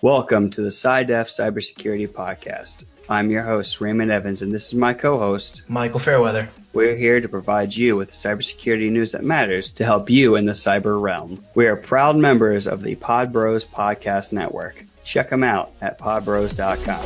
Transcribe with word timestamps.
Welcome 0.00 0.50
to 0.50 0.62
the 0.62 0.68
SciDef 0.68 1.26
Cybersecurity 1.26 2.08
Podcast. 2.08 2.84
I'm 3.08 3.32
your 3.32 3.42
host, 3.42 3.80
Raymond 3.80 4.12
Evans, 4.12 4.42
and 4.42 4.52
this 4.52 4.68
is 4.68 4.74
my 4.74 4.94
co 4.94 5.18
host, 5.18 5.68
Michael 5.68 5.98
Fairweather. 5.98 6.48
We're 6.72 6.94
here 6.94 7.20
to 7.20 7.28
provide 7.28 7.74
you 7.74 7.96
with 7.96 8.10
the 8.10 8.14
cybersecurity 8.14 8.92
news 8.92 9.10
that 9.10 9.24
matters 9.24 9.72
to 9.72 9.84
help 9.84 10.08
you 10.08 10.36
in 10.36 10.46
the 10.46 10.52
cyber 10.52 11.02
realm. 11.02 11.42
We 11.56 11.66
are 11.66 11.74
proud 11.74 12.14
members 12.14 12.68
of 12.68 12.82
the 12.82 12.94
Pod 12.94 13.32
Bros 13.32 13.64
Podcast 13.64 14.32
Network. 14.32 14.84
Check 15.08 15.30
them 15.30 15.42
out 15.42 15.72
at 15.80 15.98
podbros.com. 15.98 17.02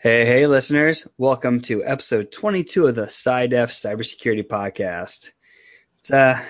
Hey, 0.00 0.26
hey, 0.26 0.48
listeners. 0.48 1.06
Welcome 1.18 1.60
to 1.60 1.84
episode 1.84 2.32
22 2.32 2.88
of 2.88 2.96
the 2.96 3.06
SciDef 3.06 3.70
Cybersecurity 3.70 4.42
Podcast. 4.42 5.30
It's, 6.00 6.10
uh, 6.10 6.42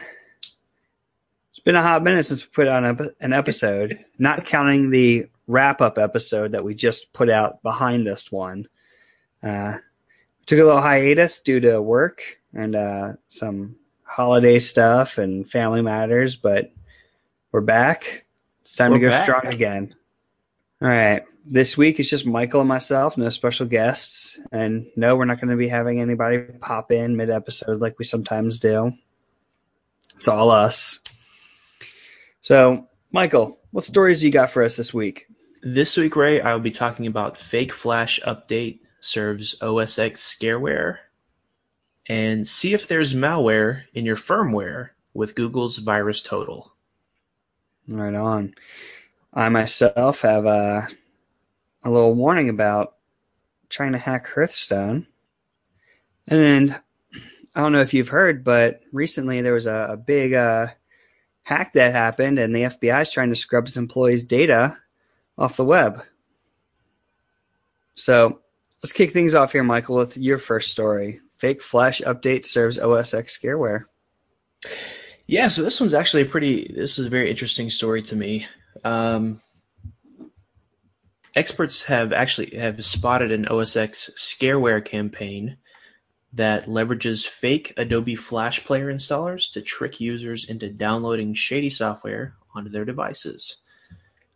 it's 1.50 1.60
been 1.60 1.76
a 1.76 1.82
hot 1.82 2.02
minute 2.02 2.24
since 2.24 2.42
we 2.42 2.50
put 2.50 2.66
out 2.66 3.12
an 3.20 3.34
episode, 3.34 4.02
not 4.18 4.46
counting 4.46 4.88
the 4.88 5.26
wrap 5.46 5.82
up 5.82 5.98
episode 5.98 6.52
that 6.52 6.64
we 6.64 6.74
just 6.74 7.12
put 7.12 7.28
out 7.28 7.62
behind 7.62 8.06
this 8.06 8.32
one. 8.32 8.66
Uh, 9.42 9.76
took 10.46 10.58
a 10.58 10.64
little 10.64 10.80
hiatus 10.80 11.42
due 11.42 11.60
to 11.60 11.82
work 11.82 12.22
and 12.54 12.74
uh, 12.74 13.12
some 13.28 13.76
holiday 14.12 14.58
stuff 14.58 15.16
and 15.16 15.50
family 15.50 15.80
matters, 15.80 16.36
but 16.36 16.70
we're 17.50 17.62
back. 17.62 18.26
It's 18.60 18.74
time 18.74 18.90
we're 18.90 18.98
to 18.98 19.06
go 19.06 19.10
back. 19.10 19.24
strong 19.24 19.46
again. 19.46 19.94
All 20.82 20.88
right. 20.88 21.22
This 21.46 21.78
week 21.78 21.98
it's 21.98 22.10
just 22.10 22.26
Michael 22.26 22.60
and 22.60 22.68
myself, 22.68 23.16
no 23.16 23.30
special 23.30 23.66
guests. 23.66 24.38
And 24.52 24.86
no, 24.96 25.16
we're 25.16 25.24
not 25.24 25.40
going 25.40 25.50
to 25.50 25.56
be 25.56 25.66
having 25.66 25.98
anybody 25.98 26.38
pop 26.60 26.92
in 26.92 27.16
mid 27.16 27.30
episode 27.30 27.80
like 27.80 27.98
we 27.98 28.04
sometimes 28.04 28.58
do. 28.58 28.92
It's 30.18 30.28
all 30.28 30.50
us. 30.50 31.00
So, 32.42 32.88
Michael, 33.12 33.58
what 33.70 33.84
stories 33.84 34.22
you 34.22 34.30
got 34.30 34.50
for 34.50 34.62
us 34.62 34.76
this 34.76 34.92
week? 34.92 35.26
This 35.62 35.96
week, 35.96 36.14
Ray, 36.16 36.40
I 36.40 36.52
will 36.52 36.60
be 36.60 36.70
talking 36.70 37.06
about 37.06 37.38
fake 37.38 37.72
flash 37.72 38.20
update 38.26 38.80
serves 39.00 39.60
OS 39.62 39.98
X 39.98 40.36
scareware 40.38 40.98
and 42.08 42.46
see 42.46 42.74
if 42.74 42.88
there's 42.88 43.14
malware 43.14 43.82
in 43.94 44.04
your 44.04 44.16
firmware 44.16 44.90
with 45.14 45.34
Google's 45.34 45.78
VirusTotal. 45.78 46.68
Right 47.88 48.14
on. 48.14 48.54
I 49.34 49.48
myself 49.48 50.22
have 50.22 50.46
a, 50.46 50.88
a 51.84 51.90
little 51.90 52.14
warning 52.14 52.48
about 52.48 52.96
trying 53.68 53.92
to 53.92 53.98
hack 53.98 54.26
Hearthstone. 54.26 55.06
And 56.28 56.78
I 57.54 57.60
don't 57.60 57.72
know 57.72 57.80
if 57.80 57.94
you've 57.94 58.08
heard, 58.08 58.44
but 58.44 58.80
recently 58.92 59.40
there 59.42 59.54
was 59.54 59.66
a, 59.66 59.88
a 59.90 59.96
big 59.96 60.34
uh, 60.34 60.68
hack 61.42 61.72
that 61.74 61.92
happened, 61.92 62.38
and 62.38 62.54
the 62.54 62.62
FBI 62.62 63.02
is 63.02 63.10
trying 63.10 63.30
to 63.30 63.36
scrub 63.36 63.66
its 63.66 63.76
employees' 63.76 64.24
data 64.24 64.78
off 65.36 65.56
the 65.56 65.64
web. 65.64 66.02
So 67.94 68.40
let's 68.82 68.92
kick 68.92 69.10
things 69.10 69.34
off 69.34 69.52
here, 69.52 69.62
Michael, 69.64 69.96
with 69.96 70.16
your 70.16 70.38
first 70.38 70.70
story. 70.70 71.20
Fake 71.42 71.60
Flash 71.60 72.00
update 72.02 72.46
serves 72.46 72.78
OS 72.78 73.12
X 73.12 73.36
scareware. 73.36 73.86
Yeah, 75.26 75.48
so 75.48 75.64
this 75.64 75.80
one's 75.80 75.92
actually 75.92 76.22
a 76.22 76.26
pretty. 76.26 76.72
This 76.72 77.00
is 77.00 77.06
a 77.06 77.10
very 77.10 77.28
interesting 77.28 77.68
story 77.68 78.00
to 78.02 78.14
me. 78.14 78.46
Um, 78.84 79.40
experts 81.34 81.82
have 81.82 82.12
actually 82.12 82.56
have 82.56 82.84
spotted 82.84 83.32
an 83.32 83.48
OS 83.48 83.74
X 83.74 84.08
scareware 84.16 84.84
campaign 84.84 85.56
that 86.32 86.66
leverages 86.66 87.26
fake 87.26 87.74
Adobe 87.76 88.14
Flash 88.14 88.62
Player 88.64 88.92
installers 88.92 89.52
to 89.54 89.60
trick 89.60 89.98
users 89.98 90.48
into 90.48 90.68
downloading 90.68 91.34
shady 91.34 91.70
software 91.70 92.36
onto 92.54 92.70
their 92.70 92.84
devices. 92.84 93.56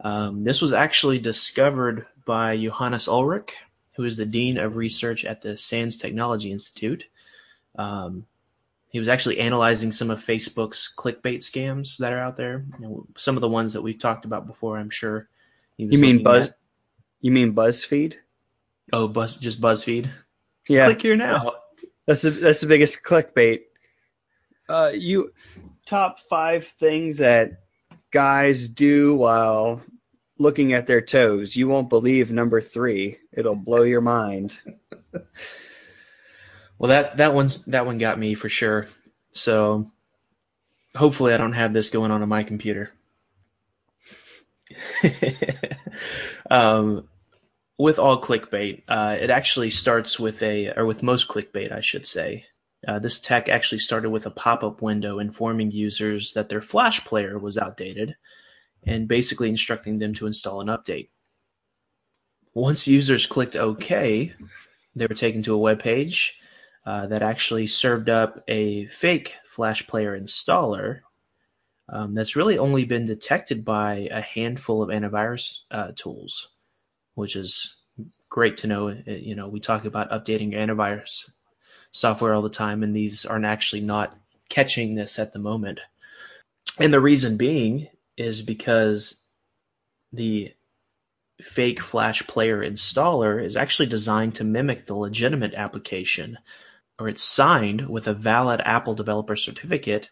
Um, 0.01 0.43
this 0.43 0.61
was 0.61 0.73
actually 0.73 1.21
discovered 1.21 2.05
by 2.25 2.57
Johannes 2.57 3.07
Ulrich, 3.07 3.55
who 3.97 4.05
is 4.05 4.17
the 4.17 4.27
Dean 4.27 4.59
of 4.59 4.77
Research 4.77 5.25
at 5.25 5.41
the 5.41 5.57
SANS 5.57 5.97
Technology 5.97 6.53
Institute. 6.53 7.07
Um, 7.77 8.27
he 8.89 8.99
was 8.99 9.09
actually 9.09 9.39
analyzing 9.39 9.91
some 9.91 10.11
of 10.11 10.19
Facebook's 10.19 10.93
clickbait 10.97 11.39
scams 11.39 11.99
that 11.99 12.13
are 12.13 12.21
out 12.21 12.37
there. 12.37 12.65
You 12.79 12.87
know, 12.87 13.07
some 13.17 13.37
of 13.37 13.41
the 13.41 13.49
ones 13.49 13.73
that 13.73 13.83
we've 13.83 13.99
talked 13.99 14.25
about 14.25 14.47
before, 14.47 14.79
I'm 14.79 14.91
sure. 14.91 15.29
You 15.77 15.99
mean 15.99 16.23
Buzz? 16.23 16.49
At. 16.49 16.57
You 17.21 17.33
mean 17.33 17.55
BuzzFeed? 17.55 18.15
Oh, 18.93 19.09
Buzz, 19.09 19.37
just 19.37 19.61
BuzzFeed. 19.61 20.09
Yeah. 20.69 20.87
Click 20.87 21.03
here 21.03 21.17
now. 21.17 21.53
That's 22.07 22.23
the 22.23 22.31
that's 22.31 22.61
the 22.61 22.69
biggest 22.69 23.03
clickbait. 23.03 23.63
Uh, 24.69 24.93
you 24.95 25.33
top 25.87 26.21
five 26.21 26.67
things 26.67 27.19
that 27.19 27.63
guys 28.11 28.69
do 28.69 29.15
while 29.17 29.83
looking 30.39 30.73
at 30.73 30.87
their 30.87 31.01
toes. 31.01 31.57
You 31.57 31.69
won't 31.69 31.89
believe 31.89 32.31
number 32.31 32.61
three. 32.61 33.19
It'll 33.33 33.57
blow 33.57 33.83
your 33.83 34.01
mind. 34.01 34.59
well, 36.79 36.89
that 36.89 37.17
that 37.19 37.35
one's 37.35 37.59
that 37.65 37.87
one 37.87 37.99
got 37.99 38.19
me 38.19 38.35
for 38.35 38.49
sure. 38.49 38.87
So 39.31 39.87
hopefully, 40.95 41.33
I 41.35 41.39
don't 41.39 41.53
have 41.53 41.73
this 41.73 41.91
going 41.91 42.11
on 42.11 42.23
on 42.23 42.29
my 42.29 42.43
computer. 42.43 42.93
um, 46.51 47.09
with 47.79 47.99
all 47.99 48.21
clickbait, 48.21 48.83
uh, 48.89 49.17
it 49.21 49.31
actually 49.31 49.71
starts 49.71 50.19
with 50.19 50.43
a, 50.43 50.73
or 50.77 50.87
with 50.87 51.03
most 51.03 51.29
clickbait, 51.29 51.73
I 51.73 51.81
should 51.81 52.07
say. 52.07 52.47
Uh, 52.87 52.99
this 52.99 53.21
tech 53.21 53.49
actually 53.49 53.79
started 53.79 54.11
with 54.11 54.27
a 54.27 54.31
pop 54.31 54.63
up 54.63 54.81
window 54.81 55.19
informing 55.19 55.71
users 55.71 56.33
that 56.35 56.49
their 56.49 56.61
Flash 56.61 57.05
player 57.05 57.39
was 57.39 57.59
outdated 57.59 58.17
and 58.87 59.09
basically 59.09 59.49
instructing 59.49 59.99
them 59.99 60.15
to 60.15 60.27
install 60.27 60.61
an 60.61 60.69
update. 60.69 61.09
Once 62.55 62.89
users 62.89 63.27
clicked 63.27 63.57
OK, 63.57 64.33
they 64.95 65.07
were 65.07 65.15
taken 65.15 65.43
to 65.43 65.55
a 65.55 65.59
web 65.59 65.79
page 65.79 66.39
uh, 66.87 67.07
that 67.07 67.23
actually 67.23 67.67
served 67.67 68.09
up 68.09 68.43
a 68.49 68.87
fake 68.87 69.35
Flash 69.47 69.87
player 69.87 70.19
installer 70.19 71.01
um, 71.89 72.15
that's 72.15 72.37
really 72.37 72.59
only 72.59 72.85
been 72.85 73.07
detected 73.07 73.65
by 73.65 74.09
a 74.11 74.21
handful 74.21 74.83
of 74.83 74.91
antivirus 74.91 75.61
uh, 75.71 75.93
tools 75.95 76.51
which 77.17 77.35
is 77.35 77.83
great 78.29 78.57
to 78.59 78.69
know. 78.69 78.89
You 79.07 79.35
know, 79.35 79.49
we 79.49 79.59
talk 79.59 79.85
about 79.85 80.11
updating 80.11 80.53
your 80.53 80.61
antivirus 80.61 81.29
software 81.91 82.33
all 82.33 82.43
the 82.43 82.49
time, 82.49 82.85
and 82.85 82.95
these 82.95 83.27
aren't 83.27 83.45
actually 83.45 83.83
not 83.83 84.17
catching 84.49 84.95
this 84.95 85.19
at 85.19 85.33
the 85.33 85.41
moment. 85.41 85.81
And 86.79 86.93
the 86.93 87.01
reason 87.01 87.37
being 87.37 87.89
is 88.17 88.43
because 88.43 89.23
the 90.13 90.53
fake 91.41 91.81
Flash 91.81 92.27
Player 92.27 92.63
installer 92.63 93.43
is 93.43 93.57
actually 93.57 93.87
designed 93.87 94.35
to 94.37 94.45
mimic 94.45 94.87
the 94.87 94.95
legitimate 94.95 95.55
application, 95.55 96.39
or 96.99 97.09
it's 97.09 97.23
signed 97.23 97.89
with 97.89 98.09
a 98.09 98.15
valid 98.15 98.61
Apple 98.65 98.95
developer 98.95 99.37
certificate 99.37 100.11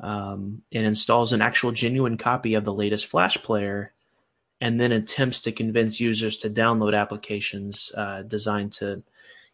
um, 0.00 0.62
and 0.72 0.86
installs 0.86 1.32
an 1.32 1.42
actual 1.42 1.72
genuine 1.72 2.16
copy 2.16 2.54
of 2.54 2.64
the 2.64 2.74
latest 2.74 3.06
Flash 3.06 3.36
Player 3.38 3.92
and 4.60 4.78
then 4.78 4.92
attempts 4.92 5.40
to 5.42 5.52
convince 5.52 6.00
users 6.00 6.36
to 6.38 6.50
download 6.50 6.98
applications 6.98 7.90
uh, 7.96 8.22
designed 8.22 8.72
to, 8.72 9.02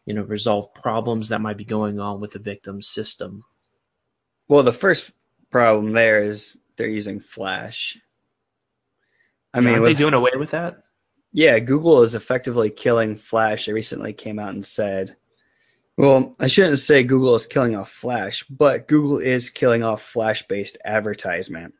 you 0.05 0.13
know, 0.13 0.23
resolve 0.23 0.73
problems 0.73 1.29
that 1.29 1.41
might 1.41 1.57
be 1.57 1.63
going 1.63 1.99
on 1.99 2.19
with 2.19 2.33
the 2.33 2.39
victim's 2.39 2.89
system. 2.89 3.43
Well, 4.49 4.63
the 4.63 4.73
first 4.73 5.11
problem 5.49 5.93
there 5.93 6.23
is 6.23 6.57
they're 6.77 6.87
using 6.87 7.19
Flash. 7.19 7.97
I 9.53 9.59
mean, 9.59 9.75
are 9.75 9.83
they 9.83 9.93
doing 9.93 10.13
away 10.13 10.31
with 10.35 10.51
that? 10.51 10.83
Yeah, 11.31 11.59
Google 11.59 12.03
is 12.03 12.15
effectively 12.15 12.69
killing 12.69 13.15
Flash. 13.15 13.65
They 13.65 13.73
recently 13.73 14.13
came 14.13 14.39
out 14.39 14.53
and 14.53 14.65
said, 14.65 15.15
well, 15.97 16.35
I 16.39 16.47
shouldn't 16.47 16.79
say 16.79 17.03
Google 17.03 17.35
is 17.35 17.47
killing 17.47 17.75
off 17.75 17.91
Flash, 17.91 18.43
but 18.43 18.87
Google 18.87 19.17
is 19.17 19.49
killing 19.49 19.83
off 19.83 20.01
Flash 20.03 20.43
based 20.47 20.77
advertisement. 20.85 21.73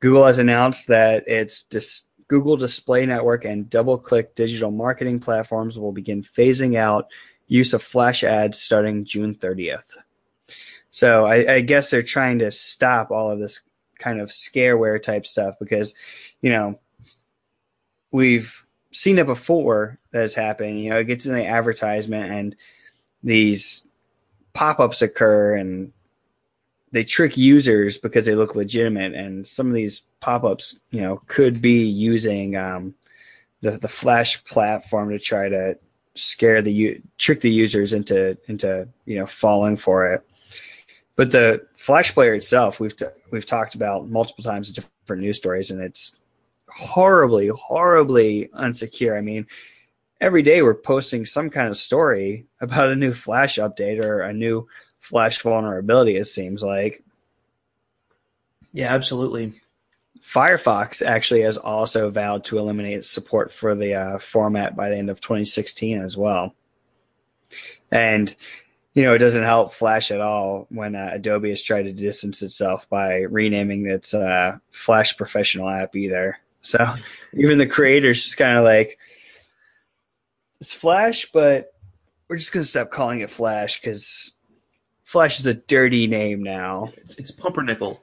Google 0.00 0.26
has 0.26 0.38
announced 0.38 0.88
that 0.88 1.24
it's 1.26 1.64
dis- 1.64 2.04
Google 2.28 2.56
Display 2.56 3.06
Network 3.06 3.44
and 3.44 3.66
DoubleClick 3.66 4.34
digital 4.34 4.70
marketing 4.70 5.20
platforms 5.20 5.78
will 5.78 5.92
begin 5.92 6.22
phasing 6.22 6.76
out 6.76 7.08
use 7.46 7.72
of 7.72 7.82
flash 7.82 8.24
ads 8.24 8.60
starting 8.60 9.04
June 9.04 9.34
30th. 9.34 9.96
So 10.90 11.26
I, 11.26 11.54
I, 11.54 11.60
guess 11.60 11.90
they're 11.90 12.02
trying 12.02 12.40
to 12.40 12.50
stop 12.50 13.10
all 13.10 13.30
of 13.30 13.38
this 13.38 13.60
kind 14.06 14.20
of 14.20 14.30
scareware 14.30 15.02
type 15.02 15.26
stuff 15.26 15.56
because, 15.58 15.94
you 16.40 16.50
know, 16.50 16.78
we've 18.12 18.64
seen 18.92 19.18
it 19.18 19.26
before 19.26 19.98
that 20.12 20.20
has 20.20 20.34
happened. 20.34 20.78
You 20.80 20.90
know, 20.90 20.98
it 20.98 21.04
gets 21.04 21.26
in 21.26 21.34
the 21.34 21.46
advertisement 21.46 22.30
and 22.32 22.56
these 23.24 23.88
pop 24.52 24.78
ups 24.78 25.02
occur 25.02 25.56
and 25.56 25.92
they 26.92 27.04
trick 27.04 27.36
users 27.36 27.98
because 27.98 28.26
they 28.26 28.34
look 28.34 28.54
legitimate, 28.54 29.14
and 29.14 29.46
some 29.46 29.66
of 29.66 29.74
these 29.74 30.02
pop-ups, 30.20 30.78
you 30.90 31.00
know, 31.02 31.20
could 31.26 31.60
be 31.60 31.84
using 31.84 32.56
um, 32.56 32.94
the 33.60 33.72
the 33.72 33.88
Flash 33.88 34.42
platform 34.44 35.10
to 35.10 35.18
try 35.18 35.48
to 35.48 35.76
scare 36.14 36.62
the 36.62 37.02
trick 37.18 37.40
the 37.40 37.50
users 37.50 37.92
into 37.92 38.38
into 38.48 38.88
you 39.04 39.18
know 39.18 39.26
falling 39.26 39.76
for 39.76 40.10
it. 40.10 40.26
But 41.16 41.30
the 41.30 41.66
Flash 41.76 42.12
player 42.12 42.34
itself, 42.34 42.78
we've 42.78 42.94
t- 42.94 43.06
we've 43.30 43.46
talked 43.46 43.74
about 43.74 44.08
multiple 44.08 44.44
times 44.44 44.68
in 44.68 44.74
different 44.74 45.22
news 45.22 45.38
stories, 45.38 45.70
and 45.70 45.80
it's 45.80 46.16
horribly, 46.68 47.48
horribly 47.48 48.50
unsecure. 48.54 49.16
I 49.16 49.22
mean, 49.22 49.46
every 50.20 50.42
day 50.42 50.60
we're 50.60 50.74
posting 50.74 51.24
some 51.24 51.48
kind 51.48 51.68
of 51.68 51.76
story 51.76 52.46
about 52.60 52.90
a 52.90 52.96
new 52.96 53.12
Flash 53.12 53.56
update 53.56 54.04
or 54.04 54.20
a 54.20 54.32
new 54.32 54.68
Flash 54.98 55.40
vulnerability. 55.40 56.16
It 56.16 56.26
seems 56.26 56.62
like. 56.62 57.02
Yeah, 58.72 58.92
absolutely. 58.92 59.54
Firefox 60.22 61.06
actually 61.06 61.42
has 61.42 61.56
also 61.56 62.10
vowed 62.10 62.44
to 62.44 62.58
eliminate 62.58 63.04
support 63.04 63.52
for 63.52 63.74
the 63.74 63.94
uh, 63.94 64.18
format 64.18 64.76
by 64.76 64.90
the 64.90 64.96
end 64.96 65.08
of 65.08 65.20
2016 65.20 66.02
as 66.02 66.16
well. 66.16 66.54
And 67.90 68.34
you 68.96 69.02
know, 69.02 69.12
it 69.12 69.18
doesn't 69.18 69.42
help 69.42 69.74
Flash 69.74 70.10
at 70.10 70.22
all 70.22 70.66
when 70.70 70.94
uh, 70.96 71.10
Adobe 71.12 71.50
has 71.50 71.60
tried 71.60 71.82
to 71.82 71.92
distance 71.92 72.42
itself 72.42 72.88
by 72.88 73.18
renaming 73.18 73.86
its 73.86 74.14
uh, 74.14 74.56
Flash 74.70 75.18
Professional 75.18 75.68
app 75.68 75.94
either. 75.94 76.38
So 76.62 76.94
even 77.34 77.58
the 77.58 77.66
creators 77.66 78.24
just 78.24 78.38
kind 78.38 78.56
of 78.56 78.64
like, 78.64 78.98
it's 80.62 80.72
Flash, 80.72 81.30
but 81.30 81.74
we're 82.26 82.38
just 82.38 82.54
gonna 82.54 82.64
stop 82.64 82.90
calling 82.90 83.20
it 83.20 83.28
Flash 83.28 83.78
because 83.78 84.32
Flash 85.04 85.40
is 85.40 85.44
a 85.44 85.52
dirty 85.52 86.06
name 86.06 86.42
now. 86.42 86.88
It's, 86.96 87.18
it's 87.18 87.30
Pumpernickel. 87.30 88.02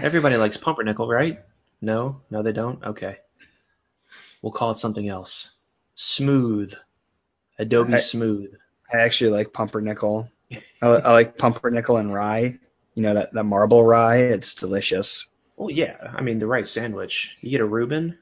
Everybody 0.00 0.36
likes 0.36 0.56
Pumpernickel, 0.56 1.08
right? 1.08 1.40
No, 1.80 2.20
no, 2.30 2.44
they 2.44 2.52
don't. 2.52 2.80
Okay, 2.84 3.16
we'll 4.42 4.52
call 4.52 4.70
it 4.70 4.78
something 4.78 5.08
else. 5.08 5.56
Smooth, 5.96 6.72
Adobe 7.58 7.94
I, 7.94 7.96
Smooth. 7.96 8.54
I 8.92 8.98
actually 8.98 9.30
like 9.30 9.52
pumpernickel. 9.52 10.30
I, 10.82 10.86
I 10.86 11.12
like 11.12 11.38
pumpernickel 11.38 11.98
and 11.98 12.12
rye. 12.12 12.58
You 12.94 13.02
know 13.02 13.14
that 13.14 13.32
that 13.32 13.44
marble 13.44 13.84
rye. 13.84 14.16
It's 14.16 14.54
delicious. 14.54 15.28
Oh 15.58 15.68
yeah, 15.68 15.96
I 16.14 16.20
mean 16.20 16.38
the 16.38 16.46
right 16.46 16.66
sandwich. 16.66 17.36
You 17.40 17.50
get 17.50 17.60
a 17.60 17.66
Reuben, 17.66 18.18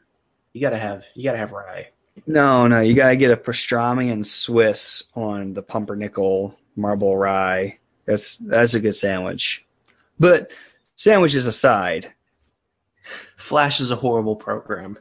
you 0.53 0.61
gotta 0.61 0.79
have 0.79 1.05
you 1.15 1.25
gotta 1.25 1.39
have 1.39 1.53
rye. 1.53 1.91
No, 2.27 2.67
no, 2.67 2.81
you 2.81 2.95
gotta 2.95 3.17
get 3.17 3.31
a 3.31 3.37
pastrami 3.37 4.11
and 4.11 4.27
Swiss 4.27 5.05
on 5.15 5.55
the 5.55 5.63
pumpernickel 5.63 6.59
marble 6.75 7.17
rye. 7.17 7.79
That's 8.07 8.39
that's 8.39 8.75
a 8.75 8.81
good 8.81 8.97
sandwich. 8.97 9.65
But 10.19 10.51
sandwiches 10.97 11.47
aside, 11.47 12.13
Flash 13.03 13.81
is 13.81 13.91
a 13.91 13.97
horrible 13.97 14.37
program. 14.37 14.99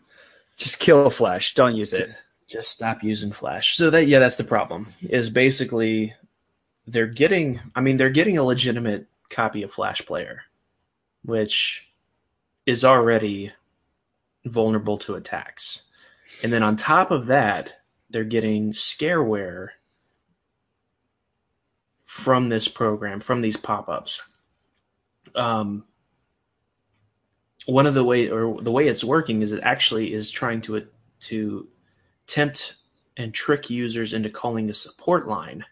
Just 0.58 0.80
kill 0.80 1.10
Flash. 1.10 1.54
Don't 1.54 1.76
use 1.76 1.94
it 1.94 2.12
just 2.48 2.72
stop 2.72 3.04
using 3.04 3.32
Flash. 3.32 3.76
So 3.76 3.90
that 3.90 4.08
yeah, 4.08 4.20
that's 4.20 4.36
the 4.36 4.44
problem. 4.44 4.88
Is 5.02 5.30
basically 5.30 6.14
they're 6.88 7.08
getting 7.08 7.60
I 7.76 7.82
mean 7.82 7.98
they're 7.98 8.10
getting 8.10 8.38
a 8.38 8.44
legitimate 8.44 9.08
copy 9.30 9.64
of 9.64 9.72
Flash 9.72 10.06
Player, 10.06 10.44
which 11.24 11.90
is 12.66 12.86
already 12.86 13.52
vulnerable 14.46 14.98
to 15.00 15.16
attacks. 15.16 15.84
And 16.44 16.52
then 16.52 16.64
on 16.64 16.76
top 16.76 17.12
of 17.12 17.28
that, 17.28 17.74
they're 18.10 18.24
getting 18.24 18.72
scareware 18.72 19.70
from 22.04 22.50
this 22.50 22.68
program, 22.68 23.20
from 23.20 23.42
these 23.42 23.58
pop-ups. 23.58 24.22
Um, 25.34 25.86
one 27.66 27.88
of 27.88 27.94
the 27.94 28.04
way 28.04 28.30
or 28.30 28.62
the 28.62 28.72
way 28.72 28.88
it's 28.88 29.04
working 29.04 29.42
is 29.42 29.52
it 29.52 29.64
actually 29.64 30.14
is 30.14 30.30
trying 30.30 30.62
to 30.62 30.88
to 31.22 31.68
tempt 32.28 32.76
and 33.18 33.34
trick 33.34 33.70
users 33.70 34.14
into 34.14 34.30
calling 34.30 34.70
a 34.70 34.74
support 34.74 35.28
line 35.28 35.64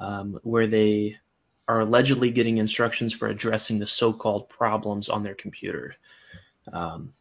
um, 0.00 0.38
where 0.42 0.66
they 0.66 1.16
are 1.68 1.80
allegedly 1.80 2.30
getting 2.30 2.58
instructions 2.58 3.12
for 3.12 3.28
addressing 3.28 3.78
the 3.78 3.86
so-called 3.86 4.48
problems 4.48 5.08
on 5.08 5.22
their 5.22 5.34
computer. 5.34 5.94
Um, 6.72 7.12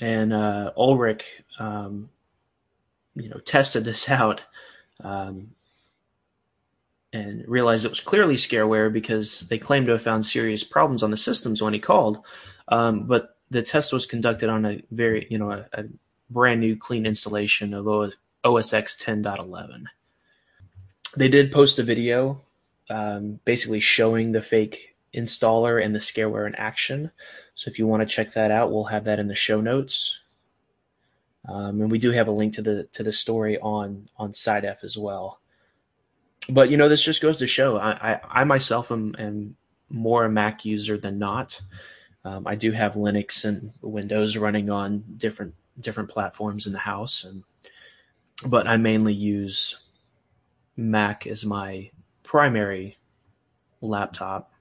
and 0.00 0.32
uh, 0.32 0.72
Ulrich, 0.76 1.42
um, 1.58 2.10
you 3.14 3.28
know, 3.28 3.38
tested 3.38 3.84
this 3.84 4.10
out 4.10 4.42
um, 5.02 5.50
and 7.12 7.44
realized 7.46 7.84
it 7.84 7.90
was 7.90 8.00
clearly 8.00 8.34
scareware 8.34 8.92
because 8.92 9.42
they 9.42 9.58
claimed 9.58 9.86
to 9.86 9.92
have 9.92 10.02
found 10.02 10.26
serious 10.26 10.64
problems 10.64 11.02
on 11.02 11.10
the 11.10 11.16
systems 11.16 11.62
when 11.62 11.72
he 11.72 11.78
called. 11.78 12.18
Um, 12.68 13.06
but 13.06 13.36
the 13.50 13.62
test 13.62 13.92
was 13.92 14.06
conducted 14.06 14.48
on 14.48 14.64
a 14.64 14.82
very, 14.90 15.26
you 15.30 15.38
know, 15.38 15.50
a, 15.52 15.66
a 15.74 15.84
brand 16.30 16.60
new 16.60 16.76
clean 16.76 17.06
installation 17.06 17.74
of 17.74 17.86
OS, 18.44 18.72
X 18.72 18.96
10.11. 18.96 19.84
They 21.16 21.28
did 21.28 21.52
post 21.52 21.78
a 21.78 21.82
video 21.82 22.42
um, 22.90 23.40
basically 23.44 23.80
showing 23.80 24.32
the 24.32 24.42
fake 24.42 24.96
installer 25.14 25.82
and 25.82 25.94
the 25.94 26.00
scareware 26.00 26.46
in 26.46 26.54
action. 26.56 27.10
So 27.54 27.70
if 27.70 27.78
you 27.78 27.86
want 27.86 28.02
to 28.02 28.14
check 28.14 28.32
that 28.32 28.50
out, 28.50 28.72
we'll 28.72 28.84
have 28.84 29.04
that 29.04 29.18
in 29.18 29.28
the 29.28 29.34
show 29.34 29.60
notes. 29.60 30.20
Um, 31.48 31.80
and 31.82 31.90
we 31.90 31.98
do 31.98 32.10
have 32.10 32.28
a 32.28 32.32
link 32.32 32.54
to 32.54 32.62
the 32.62 32.84
to 32.92 33.02
the 33.02 33.12
story 33.12 33.58
on 33.58 34.06
on 34.16 34.30
SciDef 34.30 34.82
as 34.82 34.96
well. 34.96 35.40
But 36.48 36.70
you 36.70 36.76
know, 36.76 36.88
this 36.88 37.04
just 37.04 37.22
goes 37.22 37.36
to 37.38 37.46
show 37.46 37.76
I 37.76 38.14
I, 38.14 38.20
I 38.40 38.44
myself 38.44 38.90
am, 38.90 39.14
am 39.18 39.56
more 39.90 40.24
a 40.24 40.30
Mac 40.30 40.64
user 40.64 40.96
than 40.96 41.18
not. 41.18 41.60
Um, 42.24 42.46
I 42.46 42.54
do 42.54 42.72
have 42.72 42.94
Linux 42.94 43.44
and 43.44 43.72
Windows 43.82 44.38
running 44.38 44.70
on 44.70 45.04
different 45.18 45.54
different 45.80 46.08
platforms 46.08 46.66
in 46.66 46.72
the 46.72 46.78
house 46.78 47.24
and 47.24 47.44
but 48.46 48.66
I 48.66 48.76
mainly 48.76 49.12
use 49.12 49.84
Mac 50.76 51.26
as 51.26 51.46
my 51.46 51.90
primary 52.22 52.98
laptop. 53.80 54.52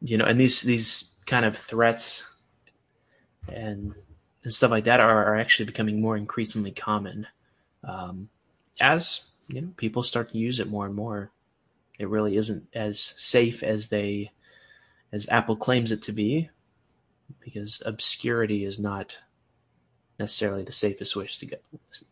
You 0.00 0.18
know, 0.18 0.24
and 0.24 0.40
these 0.40 0.62
these 0.62 1.12
kind 1.26 1.44
of 1.44 1.56
threats 1.56 2.30
and 3.48 3.94
and 4.44 4.52
stuff 4.52 4.70
like 4.70 4.84
that 4.84 5.00
are, 5.00 5.24
are 5.24 5.38
actually 5.38 5.66
becoming 5.66 6.00
more 6.00 6.16
increasingly 6.16 6.72
common 6.72 7.26
um, 7.84 8.28
as 8.80 9.30
you 9.48 9.60
know 9.60 9.68
people 9.76 10.02
start 10.02 10.30
to 10.30 10.38
use 10.38 10.60
it 10.60 10.68
more 10.68 10.86
and 10.86 10.94
more. 10.94 11.30
It 11.98 12.08
really 12.08 12.36
isn't 12.36 12.66
as 12.74 13.00
safe 13.00 13.62
as 13.62 13.88
they 13.88 14.32
as 15.12 15.28
Apple 15.28 15.56
claims 15.56 15.92
it 15.92 16.02
to 16.02 16.12
be 16.12 16.50
because 17.40 17.82
obscurity 17.86 18.64
is 18.64 18.78
not 18.78 19.18
necessarily 20.22 20.62
the 20.62 20.72
safest 20.72 21.16
way 21.16 21.26
to 21.26 21.46
go. 21.46 21.56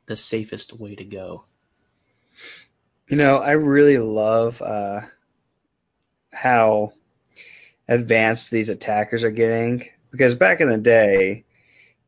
The 0.06 0.16
safest 0.16 0.72
way 0.72 0.96
to 0.96 1.04
go. 1.04 1.44
You 3.08 3.16
know, 3.16 3.38
I 3.38 3.52
really 3.52 3.98
love 3.98 4.60
uh, 4.60 5.02
how 6.32 6.92
advanced 7.88 8.50
these 8.50 8.68
attackers 8.68 9.22
are 9.22 9.30
getting 9.30 9.88
because 10.10 10.34
back 10.34 10.60
in 10.60 10.68
the 10.68 10.78
day, 10.78 11.44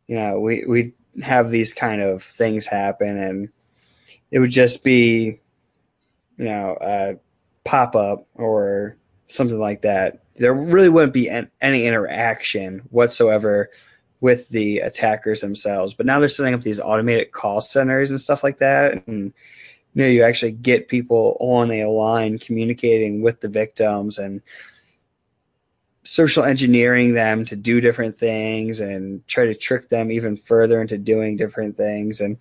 you 0.09 0.16
know, 0.16 0.40
we 0.40 0.64
we 0.66 0.92
have 1.23 1.50
these 1.50 1.73
kind 1.73 2.02
of 2.02 2.25
things 2.25 2.66
happen 2.66 3.16
and 3.16 3.49
it 4.32 4.40
would 4.40 4.50
just 4.50 4.82
be, 4.82 5.38
you 6.37 6.44
know, 6.44 6.76
a 6.80 7.16
pop 7.64 7.94
up 7.94 8.26
or 8.35 8.97
something 9.26 9.59
like 9.59 9.82
that. 9.82 10.25
There 10.37 10.54
really 10.54 10.88
wouldn't 10.88 11.12
be 11.12 11.30
any 11.61 11.87
interaction 11.87 12.80
whatsoever 12.90 13.71
with 14.23 14.49
the 14.50 14.79
attackers 14.79 15.41
themselves. 15.41 15.95
But 15.95 16.07
now 16.07 16.21
they're 16.21 16.29
setting 16.29 16.55
up 16.55 16.62
these 16.62 16.81
automated 16.81 17.33
call 17.33 17.61
centers 17.61 18.11
and 18.11 18.21
stuff 18.21 18.45
like 18.45 18.59
that. 18.59 19.07
And 19.07 19.35
you 19.95 20.02
know, 20.02 20.09
you 20.09 20.23
actually 20.23 20.52
get 20.52 20.88
people 20.88 21.37
on 21.41 21.73
a 21.73 21.87
line 21.87 22.38
communicating 22.38 23.21
with 23.21 23.41
the 23.41 23.49
victims 23.49 24.19
and 24.19 24.41
social 26.05 26.45
engineering 26.45 27.14
them 27.14 27.45
to 27.47 27.57
do 27.57 27.81
different 27.81 28.17
things 28.17 28.79
and 28.79 29.26
try 29.26 29.45
to 29.45 29.57
trick 29.57 29.88
them 29.88 30.12
even 30.12 30.37
further 30.37 30.81
into 30.81 30.97
doing 30.97 31.37
different 31.37 31.76
things. 31.76 32.21
And 32.21 32.38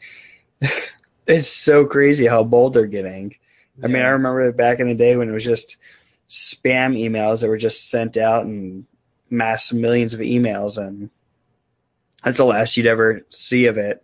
it's 1.28 1.50
so 1.50 1.86
crazy 1.86 2.28
how 2.28 2.44
bold 2.44 2.76
they're 2.76 2.86
getting. 2.86 3.36
Yeah. 3.80 3.86
I 3.86 3.88
mean, 3.88 4.04
I 4.04 4.10
remember 4.10 4.52
back 4.52 4.80
in 4.80 4.88
the 4.88 4.94
day 4.94 5.16
when 5.16 5.30
it 5.30 5.34
was 5.34 5.44
just 5.44 5.78
spam 6.30 6.96
emails 6.96 7.42
that 7.42 7.50
were 7.50 7.58
just 7.58 7.90
sent 7.90 8.18
out 8.18 8.46
and 8.46 8.86
mass 9.32 9.74
millions 9.74 10.14
of 10.14 10.20
emails 10.20 10.78
and 10.78 11.10
that's 12.24 12.38
the 12.38 12.46
last 12.46 12.78
you'd 12.78 12.86
ever 12.86 13.22
see 13.30 13.66
of 13.66 13.78
it, 13.78 14.04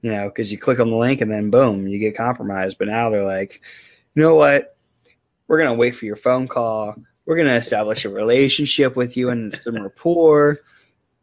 you 0.00 0.10
know, 0.12 0.28
because 0.28 0.50
you 0.50 0.58
click 0.58 0.80
on 0.80 0.90
the 0.90 0.96
link 0.96 1.20
and 1.20 1.30
then 1.30 1.50
boom, 1.50 1.86
you 1.86 1.98
get 1.98 2.16
compromised. 2.16 2.78
But 2.78 2.88
now 2.88 3.10
they're 3.10 3.24
like, 3.24 3.60
you 4.14 4.22
know 4.22 4.34
what? 4.34 4.76
We're 5.46 5.58
gonna 5.58 5.74
wait 5.74 5.94
for 5.94 6.04
your 6.04 6.16
phone 6.16 6.48
call. 6.48 6.96
We're 7.26 7.36
gonna 7.36 7.54
establish 7.54 8.04
a 8.04 8.10
relationship 8.10 8.96
with 8.96 9.16
you 9.16 9.30
and 9.30 9.56
some 9.56 9.76
rapport. 9.76 10.60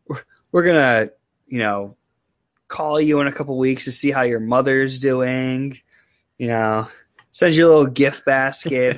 We're, 0.08 0.22
we're 0.52 0.66
gonna, 0.66 1.10
you 1.48 1.60
know, 1.60 1.98
call 2.68 3.02
you 3.02 3.20
in 3.20 3.28
a 3.28 3.32
couple 3.32 3.58
weeks 3.58 3.86
to 3.86 3.92
see 3.92 4.12
how 4.12 4.22
your 4.22 4.40
mother's 4.40 5.00
doing. 5.00 5.78
You 6.38 6.48
know, 6.48 6.88
send 7.32 7.56
you 7.56 7.66
a 7.66 7.70
little 7.70 7.88
gift 7.88 8.26
basket 8.26 8.98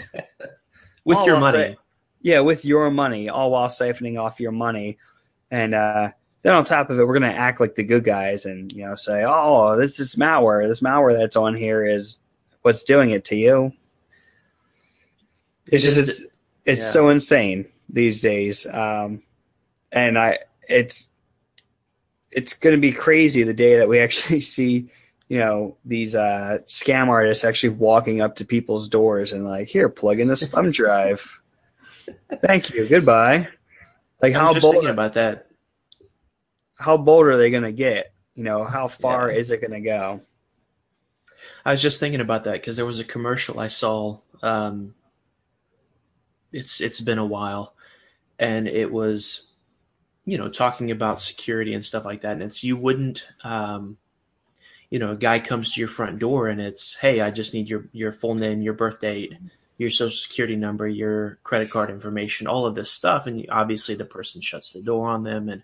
with 1.05 1.25
your 1.25 1.39
money. 1.39 1.77
yeah, 2.21 2.41
with 2.41 2.65
your 2.65 2.91
money, 2.91 3.29
all 3.29 3.49
while 3.49 3.67
siphoning 3.67 4.21
off 4.21 4.39
your 4.39 4.51
money, 4.51 4.99
and 5.49 5.73
uh, 5.73 6.11
then 6.43 6.53
on 6.53 6.65
top 6.65 6.89
of 6.89 6.99
it, 6.99 7.07
we're 7.07 7.19
going 7.19 7.31
to 7.31 7.37
act 7.37 7.59
like 7.59 7.75
the 7.75 7.83
good 7.83 8.03
guys 8.03 8.45
and 8.45 8.71
you 8.71 8.85
know 8.85 8.95
say, 8.95 9.23
"Oh, 9.25 9.77
this 9.77 9.99
is 9.99 10.15
malware. 10.15 10.67
This 10.67 10.81
malware 10.81 11.17
that's 11.17 11.35
on 11.35 11.55
here 11.55 11.85
is 11.85 12.19
what's 12.61 12.83
doing 12.83 13.11
it 13.11 13.25
to 13.25 13.35
you." 13.35 13.73
It's 15.71 15.83
just 15.83 15.97
it's 15.97 16.25
it's 16.65 16.81
yeah. 16.81 16.89
so 16.89 17.09
insane 17.09 17.65
these 17.89 18.21
days, 18.21 18.65
um, 18.65 19.21
and 19.91 20.17
I 20.17 20.39
it's 20.67 21.09
it's 22.31 22.53
going 22.53 22.75
to 22.75 22.81
be 22.81 22.91
crazy 22.91 23.43
the 23.43 23.53
day 23.53 23.77
that 23.77 23.89
we 23.89 23.99
actually 24.01 24.41
see 24.41 24.89
you 25.29 25.37
know 25.39 25.77
these 25.85 26.15
uh, 26.15 26.57
scam 26.65 27.07
artists 27.07 27.43
actually 27.43 27.69
walking 27.69 28.19
up 28.19 28.35
to 28.37 28.45
people's 28.45 28.89
doors 28.89 29.31
and 29.31 29.45
like, 29.45 29.67
"Here, 29.67 29.89
plug 29.89 30.19
in 30.19 30.27
this 30.27 30.47
thumb 30.51 30.71
drive." 30.71 31.39
Thank 32.41 32.71
you. 32.71 32.87
Goodbye. 32.87 33.47
Like 34.21 34.33
how 34.33 34.53
just 34.53 34.63
bold 34.63 34.73
thinking 34.73 34.89
about 34.89 35.13
that. 35.13 35.50
How 36.81 36.97
bold 36.97 37.27
are 37.27 37.37
they 37.37 37.51
going 37.51 37.63
to 37.63 37.71
get? 37.71 38.13
You 38.35 38.43
know, 38.43 38.63
how 38.65 38.87
far 38.87 39.29
Yeah. 39.29 39.37
is 39.37 39.51
it 39.51 39.61
going 39.61 39.71
to 39.71 39.81
go? 39.81 40.21
I 41.65 41.71
was 41.71 41.81
just 41.81 41.99
thinking 41.99 42.21
about 42.21 42.43
that 42.45 42.53
because 42.53 42.75
there 42.75 42.85
was 42.85 42.99
a 42.99 43.03
commercial 43.05 43.59
I 43.59 43.67
saw. 43.67 44.17
Um, 44.41 44.95
it's 46.51 46.81
it's 46.81 46.99
been 46.99 47.17
a 47.17 47.25
while, 47.25 47.73
and 48.39 48.67
it 48.67 48.91
was, 48.91 49.53
you 50.25 50.37
know, 50.37 50.49
talking 50.49 50.91
about 50.91 51.21
security 51.21 51.73
and 51.73 51.85
stuff 51.85 52.05
like 52.05 52.21
that. 52.21 52.33
And 52.33 52.43
it's 52.43 52.63
you 52.63 52.75
wouldn't, 52.77 53.27
um, 53.43 53.97
you 54.89 54.99
know, 54.99 55.11
a 55.11 55.15
guy 55.15 55.39
comes 55.39 55.73
to 55.73 55.79
your 55.79 55.87
front 55.87 56.19
door 56.19 56.47
and 56.47 56.59
it's, 56.59 56.95
hey, 56.95 57.21
I 57.21 57.31
just 57.31 57.53
need 57.53 57.69
your 57.69 57.85
your 57.93 58.11
full 58.11 58.35
name, 58.35 58.61
your 58.61 58.73
birth 58.73 58.99
date, 58.99 59.33
your 59.77 59.89
social 59.89 60.17
security 60.17 60.55
number, 60.55 60.87
your 60.87 61.39
credit 61.43 61.69
card 61.69 61.89
information, 61.89 62.47
all 62.47 62.65
of 62.65 62.75
this 62.75 62.91
stuff, 62.91 63.27
and 63.27 63.45
obviously 63.49 63.95
the 63.95 64.05
person 64.05 64.41
shuts 64.41 64.71
the 64.71 64.81
door 64.81 65.09
on 65.09 65.23
them, 65.23 65.49
and 65.49 65.63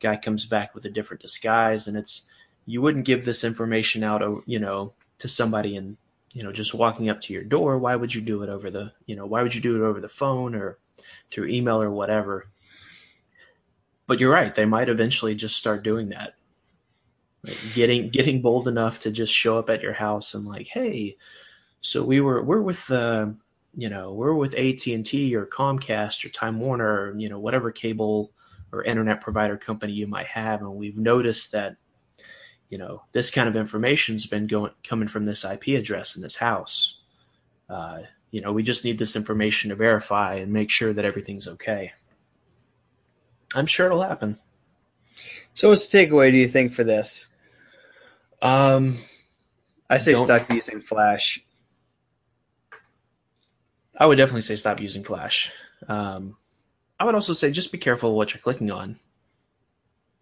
guy 0.00 0.16
comes 0.16 0.46
back 0.46 0.74
with 0.74 0.84
a 0.84 0.90
different 0.90 1.22
disguise, 1.22 1.86
and 1.88 1.96
it's 1.96 2.28
you 2.66 2.82
wouldn't 2.82 3.06
give 3.06 3.24
this 3.24 3.44
information 3.44 4.02
out, 4.02 4.22
uh, 4.22 4.36
you 4.46 4.58
know, 4.58 4.92
to 5.18 5.28
somebody 5.28 5.76
and 5.76 5.96
you 6.32 6.42
know 6.42 6.52
just 6.52 6.74
walking 6.74 7.08
up 7.08 7.20
to 7.22 7.32
your 7.32 7.44
door. 7.44 7.78
Why 7.78 7.96
would 7.96 8.14
you 8.14 8.20
do 8.20 8.42
it 8.42 8.48
over 8.48 8.70
the 8.70 8.92
you 9.06 9.16
know 9.16 9.26
why 9.26 9.42
would 9.42 9.54
you 9.54 9.60
do 9.60 9.76
it 9.76 9.86
over 9.86 10.00
the 10.00 10.08
phone 10.08 10.54
or 10.54 10.78
through 11.30 11.48
email 11.48 11.82
or 11.82 11.90
whatever? 11.90 12.46
But 14.06 14.20
you're 14.20 14.32
right 14.32 14.52
they 14.52 14.64
might 14.64 14.88
eventually 14.88 15.34
just 15.34 15.56
start 15.56 15.82
doing 15.82 16.10
that. 16.10 16.34
Like, 17.44 17.58
getting 17.74 18.10
getting 18.10 18.42
bold 18.42 18.68
enough 18.68 19.00
to 19.00 19.10
just 19.10 19.32
show 19.32 19.58
up 19.58 19.70
at 19.70 19.82
your 19.82 19.92
house 19.92 20.34
and 20.34 20.44
like 20.44 20.66
hey 20.66 21.16
so 21.80 22.04
we 22.04 22.20
were 22.20 22.42
we're 22.42 22.60
with 22.60 22.90
uh, 22.90 23.26
you 23.76 23.88
know 23.88 24.12
we're 24.12 24.34
with 24.34 24.56
AT&T 24.56 25.34
or 25.34 25.46
Comcast 25.46 26.24
or 26.24 26.28
Time 26.30 26.58
Warner 26.60 27.10
or, 27.10 27.14
you 27.16 27.28
know 27.28 27.38
whatever 27.38 27.70
cable 27.70 28.32
or 28.72 28.84
internet 28.84 29.20
provider 29.20 29.56
company 29.56 29.92
you 29.92 30.06
might 30.06 30.26
have 30.26 30.60
and 30.60 30.74
we've 30.74 30.98
noticed 30.98 31.52
that 31.52 31.76
you 32.68 32.78
know 32.78 33.02
this 33.12 33.30
kind 33.30 33.48
of 33.48 33.56
information's 33.56 34.26
been 34.26 34.46
going 34.46 34.72
coming 34.86 35.08
from 35.08 35.24
this 35.24 35.44
IP 35.44 35.68
address 35.68 36.16
in 36.16 36.22
this 36.22 36.36
house. 36.36 37.00
Uh, 37.68 38.00
you 38.30 38.40
know, 38.40 38.52
we 38.52 38.62
just 38.62 38.84
need 38.84 38.98
this 38.98 39.16
information 39.16 39.70
to 39.70 39.76
verify 39.76 40.34
and 40.34 40.52
make 40.52 40.70
sure 40.70 40.92
that 40.92 41.04
everything's 41.04 41.48
okay. 41.48 41.92
I'm 43.54 43.66
sure 43.66 43.86
it'll 43.86 44.02
happen. 44.02 44.38
So, 45.54 45.68
what's 45.70 45.88
the 45.88 45.98
takeaway? 45.98 46.30
Do 46.30 46.36
you 46.36 46.48
think 46.48 46.72
for 46.74 46.84
this? 46.84 47.28
Um, 48.42 48.98
I 49.88 49.96
say 49.96 50.12
Don't- 50.12 50.26
stop 50.26 50.52
using 50.52 50.80
Flash. 50.80 51.44
I 54.00 54.06
would 54.06 54.16
definitely 54.16 54.42
say 54.42 54.54
stop 54.54 54.80
using 54.80 55.02
Flash. 55.02 55.50
Um, 55.88 56.36
I 56.98 57.04
would 57.04 57.14
also 57.14 57.32
say 57.32 57.50
just 57.50 57.72
be 57.72 57.78
careful 57.78 58.14
what 58.16 58.34
you're 58.34 58.40
clicking 58.40 58.70
on. 58.70 58.98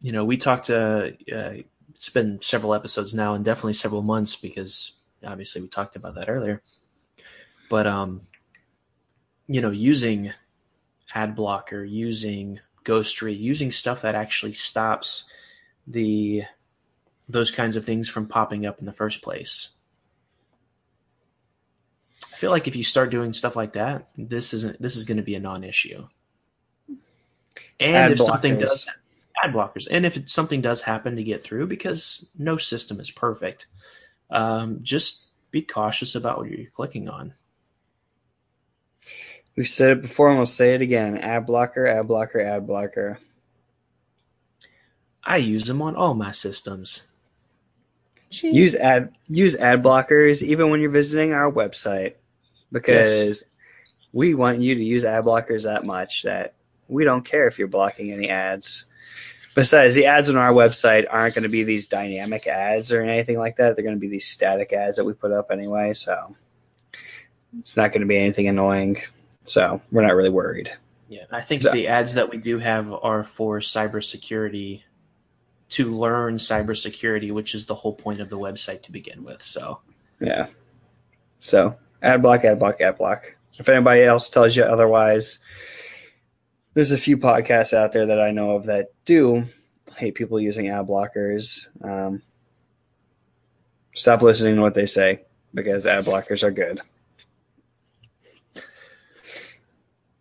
You 0.00 0.12
know, 0.12 0.24
we 0.24 0.36
talked 0.36 0.64
to. 0.64 1.16
Uh, 1.32 1.62
it's 1.90 2.10
been 2.10 2.40
several 2.42 2.74
episodes 2.74 3.14
now, 3.14 3.34
and 3.34 3.44
definitely 3.44 3.72
several 3.72 4.02
months 4.02 4.36
because 4.36 4.92
obviously 5.24 5.62
we 5.62 5.68
talked 5.68 5.96
about 5.96 6.14
that 6.16 6.28
earlier. 6.28 6.62
But 7.70 7.86
um, 7.86 8.22
you 9.46 9.60
know, 9.60 9.70
using 9.70 10.32
ad 11.14 11.34
blocker, 11.34 11.82
using 11.82 12.60
Ghostery, 12.84 13.38
using 13.38 13.70
stuff 13.70 14.02
that 14.02 14.14
actually 14.14 14.52
stops 14.52 15.24
the 15.86 16.42
those 17.28 17.50
kinds 17.50 17.74
of 17.74 17.84
things 17.84 18.08
from 18.08 18.26
popping 18.26 18.66
up 18.66 18.78
in 18.78 18.86
the 18.86 18.92
first 18.92 19.22
place. 19.22 19.70
I 22.32 22.36
feel 22.36 22.50
like 22.50 22.68
if 22.68 22.76
you 22.76 22.84
start 22.84 23.10
doing 23.10 23.32
stuff 23.32 23.56
like 23.56 23.72
that, 23.72 24.08
this 24.16 24.52
isn't 24.52 24.80
this 24.80 24.94
is 24.94 25.04
going 25.04 25.16
to 25.16 25.22
be 25.22 25.34
a 25.34 25.40
non-issue. 25.40 26.06
And 27.80 27.96
Ad 27.96 28.12
if 28.12 28.20
something 28.20 28.58
does 28.58 28.88
ad 29.44 29.52
blockers, 29.52 29.86
and 29.90 30.06
if 30.06 30.16
it, 30.16 30.30
something 30.30 30.60
does 30.60 30.82
happen 30.82 31.16
to 31.16 31.22
get 31.22 31.42
through, 31.42 31.66
because 31.66 32.28
no 32.38 32.56
system 32.56 33.00
is 33.00 33.10
perfect, 33.10 33.66
um, 34.30 34.80
just 34.82 35.26
be 35.50 35.62
cautious 35.62 36.14
about 36.14 36.38
what 36.38 36.50
you're 36.50 36.70
clicking 36.70 37.08
on. 37.08 37.34
We've 39.56 39.68
said 39.68 39.90
it 39.90 40.02
before, 40.02 40.28
and 40.28 40.38
we'll 40.38 40.46
say 40.46 40.74
it 40.74 40.82
again: 40.82 41.18
ad 41.18 41.46
blocker, 41.46 41.86
ad 41.86 42.08
blocker, 42.08 42.40
ad 42.40 42.66
blocker. 42.66 43.18
I 45.22 45.38
use 45.38 45.64
them 45.64 45.82
on 45.82 45.96
all 45.96 46.14
my 46.14 46.30
systems. 46.30 47.06
Use 48.30 48.74
ad 48.74 49.14
use 49.28 49.56
ad 49.56 49.82
blockers 49.82 50.42
even 50.42 50.70
when 50.70 50.80
you're 50.80 50.90
visiting 50.90 51.32
our 51.32 51.50
website 51.50 52.14
because 52.72 53.44
we 54.12 54.34
want 54.34 54.60
you 54.60 54.74
to 54.74 54.82
use 54.82 55.04
ad 55.04 55.24
blockers 55.24 55.64
that 55.64 55.86
much 55.86 56.24
that 56.24 56.55
we 56.88 57.04
don't 57.04 57.24
care 57.24 57.46
if 57.46 57.58
you're 57.58 57.68
blocking 57.68 58.12
any 58.12 58.28
ads. 58.28 58.86
Besides, 59.54 59.94
the 59.94 60.06
ads 60.06 60.28
on 60.28 60.36
our 60.36 60.52
website 60.52 61.06
aren't 61.08 61.34
going 61.34 61.44
to 61.44 61.48
be 61.48 61.64
these 61.64 61.86
dynamic 61.86 62.46
ads 62.46 62.92
or 62.92 63.02
anything 63.02 63.38
like 63.38 63.56
that. 63.56 63.74
They're 63.74 63.84
going 63.84 63.96
to 63.96 64.00
be 64.00 64.08
these 64.08 64.26
static 64.28 64.72
ads 64.72 64.96
that 64.98 65.04
we 65.04 65.14
put 65.14 65.32
up 65.32 65.50
anyway. 65.50 65.94
So 65.94 66.36
it's 67.58 67.76
not 67.76 67.88
going 67.88 68.02
to 68.02 68.06
be 68.06 68.18
anything 68.18 68.48
annoying. 68.48 68.98
So 69.44 69.80
we're 69.90 70.02
not 70.06 70.14
really 70.14 70.28
worried. 70.30 70.70
Yeah, 71.08 71.24
I 71.30 71.40
think 71.40 71.62
So- 71.62 71.70
the 71.70 71.88
ads 71.88 72.14
that 72.14 72.30
we 72.30 72.36
do 72.36 72.58
have 72.58 72.92
are 72.92 73.24
for 73.24 73.60
cybersecurity 73.60 74.82
to 75.70 75.94
learn 75.96 76.36
cybersecurity, 76.36 77.30
which 77.30 77.54
is 77.54 77.66
the 77.66 77.74
whole 77.74 77.94
point 77.94 78.20
of 78.20 78.28
the 78.28 78.38
website 78.38 78.82
to 78.82 78.92
begin 78.92 79.24
with. 79.24 79.40
So 79.42 79.80
Yeah. 80.20 80.46
So 81.40 81.76
ad 82.02 82.22
block, 82.22 82.44
ad 82.44 82.58
block, 82.58 82.80
ad 82.80 82.98
block. 82.98 83.36
If 83.58 83.68
anybody 83.68 84.02
else 84.02 84.28
tells 84.28 84.54
you 84.54 84.64
otherwise, 84.64 85.38
there's 86.76 86.92
a 86.92 86.98
few 86.98 87.16
podcasts 87.16 87.72
out 87.72 87.94
there 87.94 88.04
that 88.04 88.20
I 88.20 88.32
know 88.32 88.50
of 88.50 88.66
that 88.66 88.88
do 89.06 89.46
hate 89.96 90.14
people 90.14 90.38
using 90.38 90.68
ad 90.68 90.86
blockers. 90.86 91.68
Um, 91.82 92.20
stop 93.94 94.20
listening 94.20 94.56
to 94.56 94.60
what 94.60 94.74
they 94.74 94.84
say 94.84 95.22
because 95.54 95.86
ad 95.86 96.04
blockers 96.04 96.42
are 96.42 96.50
good. 96.50 96.82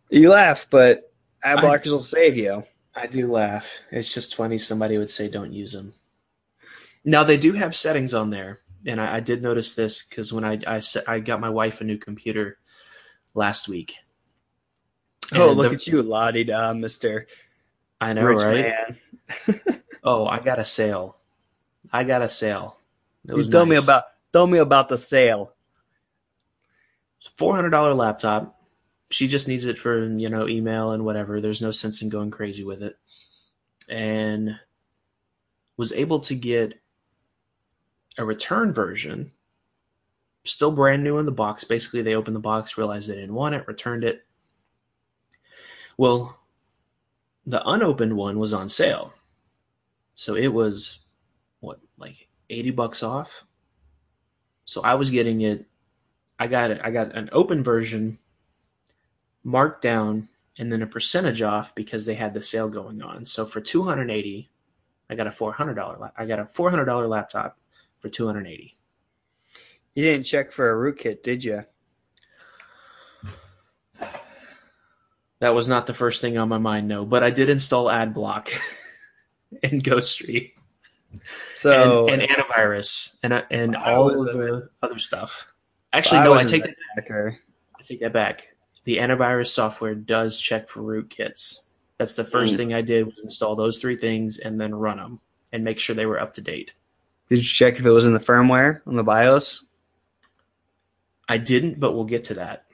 You 0.10 0.30
laugh, 0.30 0.66
but 0.70 1.12
ad 1.44 1.60
I- 1.60 1.62
blockers 1.62 1.92
will 1.92 2.04
save 2.04 2.38
you. 2.38 2.64
I 2.96 3.08
do 3.08 3.30
laugh. 3.30 3.82
It's 3.92 4.14
just 4.14 4.36
funny 4.36 4.58
somebody 4.58 4.98
would 4.98 5.10
say 5.10 5.28
don't 5.28 5.52
use 5.52 5.74
them. 5.74 5.92
Now 7.04 7.26
they 7.26 7.36
do 7.36 7.52
have 7.52 7.76
settings 7.76 8.14
on 8.14 8.30
there, 8.30 8.60
and 8.88 9.02
I, 9.02 9.18
I 9.18 9.20
did 9.20 9.44
notice 9.44 9.74
this 9.74 10.08
because 10.08 10.32
when 10.32 10.46
I 10.46 10.62
I, 10.66 10.80
set, 10.80 11.10
I 11.10 11.20
got 11.20 11.42
my 11.42 11.50
wife 11.50 11.82
a 11.82 11.84
new 11.84 11.98
computer 11.98 12.58
last 13.34 13.68
week. 13.68 13.98
Oh, 15.34 15.50
And 15.50 15.58
look 15.58 15.70
the- 15.70 15.76
at 15.76 15.88
you, 15.88 16.02
la 16.04 16.32
di 16.32 16.44
da, 16.44 16.74
Mister 16.74 17.28
I 18.02 18.14
know, 18.14 18.24
Rich 18.24 18.44
right? 18.44 18.66
Man. 19.48 19.82
Oh, 20.08 20.28
I 20.28 20.40
got 20.40 20.60
a 20.60 20.64
sale. 20.66 21.18
I 21.92 22.04
got 22.04 22.22
a 22.22 22.30
sale. 22.30 22.78
It 23.28 23.36
You 23.36 23.44
tell 23.46 23.66
me 23.66 23.76
about 23.76 24.04
tell 24.32 24.46
me 24.46 24.60
about 24.60 24.88
the 24.88 24.98
sale. 24.98 25.54
four 27.38 27.56
hundred 27.56 27.72
dollar 27.72 27.94
laptop. 27.96 28.62
She 29.10 29.28
just 29.28 29.48
needs 29.48 29.66
it 29.66 29.80
for 29.80 30.08
you 30.08 30.30
know 30.30 30.48
email 30.48 30.92
and 30.92 31.06
whatever. 31.06 31.42
There's 31.42 31.62
no 31.62 31.72
sense 31.72 32.04
in 32.04 32.10
going 32.10 32.30
crazy 32.30 32.64
with 32.64 32.84
it, 32.84 32.98
and 33.90 34.60
was 35.78 35.92
able 35.92 36.20
to 36.22 36.36
get 36.36 36.80
a 38.20 38.24
return 38.26 38.74
version, 38.74 39.32
still 40.44 40.72
brand 40.72 41.04
new 41.04 41.18
in 41.18 41.26
the 41.26 41.32
box. 41.32 41.64
Basically, 41.64 42.02
they 42.04 42.16
opened 42.16 42.36
the 42.36 42.40
box, 42.42 42.78
realized 42.78 43.10
they 43.10 43.16
didn't 43.16 43.34
want 43.34 43.56
it, 43.56 43.68
returned 43.68 44.04
it. 44.04 44.24
Well, 45.98 46.40
the 47.46 47.68
unopened 47.68 48.18
one 48.18 48.40
was 48.40 48.54
on 48.54 48.70
sale, 48.70 49.14
so 50.16 50.36
it 50.36 50.50
was 50.50 51.00
what 51.60 51.80
like 51.98 52.28
eighty 52.50 52.72
bucks 52.72 53.04
off. 53.04 53.46
So 54.66 54.82
I 54.82 54.96
was 54.96 55.12
getting 55.12 55.42
it 55.42 55.66
I 56.38 56.48
got 56.48 56.72
it. 56.72 56.82
I 56.84 56.92
got 56.92 57.16
an 57.16 57.30
open 57.32 57.64
version, 57.64 58.18
marked 59.44 59.82
down, 59.82 60.28
and 60.58 60.72
then 60.72 60.82
a 60.82 60.88
percentage 60.88 61.42
off 61.42 61.74
because 61.76 62.06
they 62.06 62.16
had 62.16 62.34
the 62.34 62.44
sale 62.44 62.70
going 62.70 63.02
on. 63.02 63.26
So 63.26 63.46
for 63.46 63.62
two 63.62 63.84
hundred 63.84 64.10
eighty, 64.12 64.50
I 65.10 65.16
got 65.16 65.28
a 65.28 65.32
four 65.32 65.54
hundred 65.54 65.76
dollar. 65.76 66.12
I 66.18 66.26
got 66.26 66.40
a 66.40 66.46
four 66.46 66.70
hundred 66.70 66.86
dollar 66.86 67.08
laptop 67.08 67.58
for 68.00 68.10
two 68.10 68.26
hundred 68.26 68.48
eighty. 68.48 68.74
You 69.94 70.04
didn't 70.04 70.26
check 70.26 70.52
for 70.52 70.72
a 70.72 70.94
rootkit, 70.94 71.24
did 71.24 71.44
you? 71.44 71.66
That 75.40 75.54
was 75.54 75.68
not 75.68 75.86
the 75.86 75.94
first 75.94 76.22
thing 76.22 76.38
on 76.38 76.50
my 76.50 76.58
mind, 76.58 76.88
no. 76.88 77.06
But 77.06 77.24
I 77.24 77.30
did 77.30 77.50
install 77.50 77.86
AdBlock 77.88 78.52
and 79.64 79.84
Ghostery 79.84 80.54
So 81.56 82.08
and, 82.08 82.22
and 82.22 82.32
antivirus 82.32 83.18
and 83.22 83.34
uh, 83.34 83.42
and 83.52 83.76
all 83.76 84.10
of 84.10 84.34
the 84.34 84.70
other 84.82 85.00
stuff. 85.00 85.48
Actually, 85.94 86.22
no, 86.22 86.34
I 86.34 86.44
take 86.44 86.64
that, 86.64 86.76
hacker. 86.96 87.38
I 87.78 87.82
take 87.84 88.02
that 88.02 88.14
back. 88.14 88.48
The 88.86 88.98
antivirus 88.98 89.48
software 89.48 89.96
does 89.96 90.40
check 90.40 90.68
for 90.68 90.82
rootkits. 90.82 91.60
That's 91.98 92.16
the 92.16 92.26
first 92.26 92.54
Mm. 92.54 92.58
thing 92.58 92.74
I 92.74 92.82
did 92.82 93.06
was 93.06 93.22
install 93.24 93.56
those 93.56 93.80
three 93.80 93.98
things 93.98 94.40
and 94.40 94.60
then 94.60 94.76
run 94.76 94.98
them 94.98 95.20
and 95.54 95.64
make 95.64 95.80
sure 95.80 95.96
they 95.96 96.06
were 96.06 96.20
up 96.20 96.34
to 96.34 96.42
date. 96.42 96.74
Did 97.30 97.38
you 97.38 97.44
check 97.44 97.80
if 97.80 97.86
it 97.86 97.90
was 97.90 98.06
in 98.06 98.14
the 98.14 98.20
firmware 98.20 98.82
on 98.86 98.96
the 98.96 99.04
BIOS? 99.04 99.66
I 101.28 101.38
didn't, 101.38 101.80
but 101.80 101.96
we'll 101.96 102.04
get 102.04 102.26
to 102.26 102.36
that. 102.36 102.65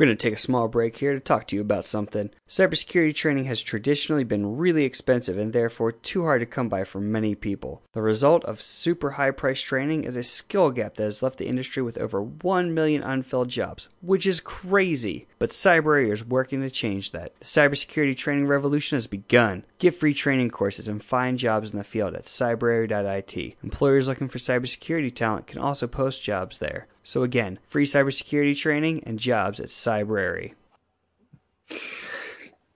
We're 0.00 0.06
going 0.06 0.16
to 0.16 0.28
take 0.28 0.36
a 0.36 0.38
small 0.38 0.66
break 0.66 0.96
here 0.96 1.12
to 1.12 1.20
talk 1.20 1.46
to 1.48 1.56
you 1.56 1.60
about 1.60 1.84
something. 1.84 2.30
Cybersecurity 2.48 3.14
training 3.14 3.44
has 3.44 3.60
traditionally 3.60 4.24
been 4.24 4.56
really 4.56 4.86
expensive 4.86 5.36
and 5.36 5.52
therefore 5.52 5.92
too 5.92 6.22
hard 6.22 6.40
to 6.40 6.46
come 6.46 6.70
by 6.70 6.84
for 6.84 7.02
many 7.02 7.34
people. 7.34 7.82
The 7.92 8.00
result 8.00 8.42
of 8.46 8.62
super 8.62 9.10
high 9.10 9.32
price 9.32 9.60
training 9.60 10.04
is 10.04 10.16
a 10.16 10.22
skill 10.22 10.70
gap 10.70 10.94
that 10.94 11.02
has 11.02 11.22
left 11.22 11.36
the 11.36 11.48
industry 11.48 11.82
with 11.82 11.98
over 11.98 12.22
1 12.22 12.72
million 12.72 13.02
unfilled 13.02 13.50
jobs, 13.50 13.90
which 14.00 14.26
is 14.26 14.40
crazy. 14.40 15.26
But 15.38 15.50
Cybrary 15.50 16.10
is 16.10 16.24
working 16.24 16.62
to 16.62 16.70
change 16.70 17.10
that. 17.10 17.38
The 17.38 17.44
cybersecurity 17.44 18.16
training 18.16 18.46
revolution 18.46 18.96
has 18.96 19.06
begun. 19.06 19.64
Get 19.78 19.96
free 19.96 20.14
training 20.14 20.48
courses 20.48 20.88
and 20.88 21.04
find 21.04 21.36
jobs 21.36 21.72
in 21.72 21.76
the 21.76 21.84
field 21.84 22.14
at 22.14 22.24
cybrary.it. 22.24 23.56
Employers 23.62 24.08
looking 24.08 24.28
for 24.30 24.38
cybersecurity 24.38 25.14
talent 25.14 25.46
can 25.46 25.60
also 25.60 25.86
post 25.86 26.22
jobs 26.22 26.58
there. 26.58 26.86
So 27.02 27.22
again, 27.22 27.58
free 27.66 27.86
cybersecurity 27.86 28.56
training 28.56 29.04
and 29.04 29.18
jobs 29.18 29.60
at 29.60 29.68
Cybrary. 29.68 30.54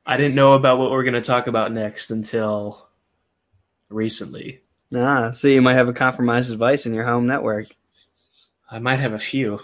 I 0.06 0.16
didn't 0.16 0.34
know 0.34 0.54
about 0.54 0.78
what 0.78 0.90
we're 0.90 1.04
going 1.04 1.14
to 1.14 1.20
talk 1.20 1.46
about 1.46 1.72
next 1.72 2.10
until 2.10 2.88
recently. 3.90 4.60
Ah, 4.94 5.30
so 5.32 5.48
you 5.48 5.62
might 5.62 5.74
have 5.74 5.88
a 5.88 5.94
compromised 5.94 6.50
device 6.50 6.86
in 6.86 6.94
your 6.94 7.04
home 7.04 7.26
network. 7.26 7.66
I 8.70 8.78
might 8.78 9.00
have 9.00 9.12
a 9.12 9.18
few. 9.18 9.60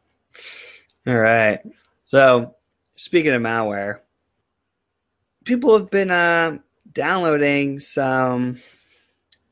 All 1.06 1.14
right. 1.14 1.60
So, 2.06 2.56
speaking 2.96 3.32
of 3.32 3.42
malware, 3.42 4.00
people 5.44 5.76
have 5.76 5.90
been 5.90 6.10
uh, 6.10 6.58
downloading 6.92 7.80
some 7.80 8.58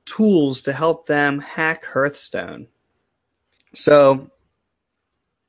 tools 0.05 0.63
to 0.63 0.73
help 0.73 1.07
them 1.07 1.41
hack 1.41 1.85
Hearthstone. 1.85 2.69
So, 3.75 4.31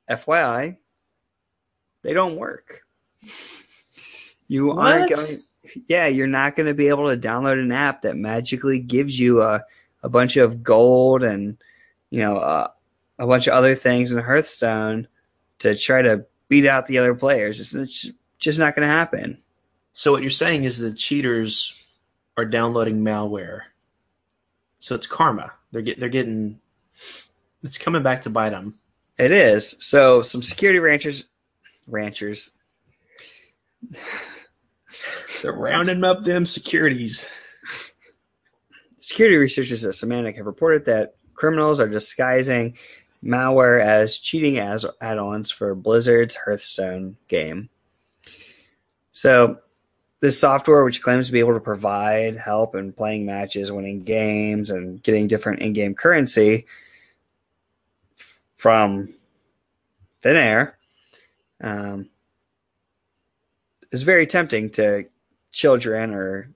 FYI, 0.08 0.76
they 2.02 2.12
don't 2.12 2.36
work. 2.36 2.82
You 4.48 4.72
aren't 4.72 5.14
going. 5.14 5.42
Yeah, 5.86 6.06
you're 6.06 6.26
not 6.26 6.56
going 6.56 6.66
to 6.66 6.74
be 6.74 6.88
able 6.88 7.08
to 7.08 7.16
download 7.16 7.60
an 7.60 7.70
app 7.70 8.02
that 8.02 8.16
magically 8.16 8.80
gives 8.80 9.18
you 9.18 9.42
a, 9.42 9.62
a 10.02 10.08
bunch 10.08 10.36
of 10.36 10.64
gold 10.64 11.22
and 11.22 11.56
you 12.10 12.20
know 12.20 12.38
uh, 12.38 12.68
a 13.18 13.26
bunch 13.26 13.46
of 13.46 13.52
other 13.54 13.74
things 13.74 14.10
in 14.10 14.18
Hearthstone 14.18 15.06
to 15.60 15.76
try 15.76 16.02
to 16.02 16.24
beat 16.48 16.66
out 16.66 16.86
the 16.86 16.98
other 16.98 17.14
players. 17.14 17.60
It's, 17.60 17.74
it's 17.74 18.10
just 18.38 18.58
not 18.58 18.74
going 18.74 18.88
to 18.88 18.92
happen. 18.92 19.38
So 19.92 20.12
what 20.12 20.22
you're 20.22 20.30
saying 20.30 20.64
is 20.64 20.78
the 20.78 20.92
cheaters 20.92 21.74
are 22.36 22.44
downloading 22.44 23.04
malware. 23.04 23.60
So 24.78 24.94
it's 24.94 25.06
karma. 25.06 25.52
They're 25.72 25.82
get 25.82 26.00
they're 26.00 26.08
getting 26.08 26.60
it's 27.62 27.78
coming 27.78 28.02
back 28.02 28.22
to 28.22 28.30
bite 28.30 28.50
them. 28.50 28.74
It 29.18 29.32
is. 29.32 29.76
So 29.80 30.22
some 30.22 30.42
security 30.42 30.78
ranchers, 30.78 31.24
ranchers, 31.86 32.52
They're 35.42 35.52
rounding 35.52 36.04
up 36.04 36.24
them 36.24 36.46
securities. 36.46 37.28
security 38.98 39.36
researchers 39.36 39.84
at 39.84 39.94
Symantec 39.94 40.36
have 40.36 40.46
reported 40.46 40.84
that 40.86 41.16
criminals 41.34 41.80
are 41.80 41.88
disguising 41.88 42.76
malware 43.24 43.82
as 43.82 44.18
cheating 44.18 44.58
as 44.58 44.86
add-ons 45.00 45.50
for 45.50 45.74
Blizzard's 45.74 46.34
Hearthstone 46.34 47.16
game. 47.28 47.68
So 49.12 49.58
this 50.20 50.38
software, 50.38 50.84
which 50.84 51.02
claims 51.02 51.26
to 51.26 51.32
be 51.32 51.40
able 51.40 51.54
to 51.54 51.60
provide 51.60 52.36
help 52.36 52.74
in 52.74 52.92
playing 52.92 53.26
matches, 53.26 53.72
winning 53.72 54.02
games, 54.04 54.70
and 54.70 55.02
getting 55.02 55.26
different 55.26 55.60
in-game 55.60 55.94
currency 55.94 56.66
from 58.60 59.08
thin 60.20 60.36
air, 60.36 60.76
um, 61.62 62.10
is 63.90 64.02
very 64.02 64.26
tempting 64.26 64.68
to 64.68 65.06
children 65.50 66.12
or 66.12 66.50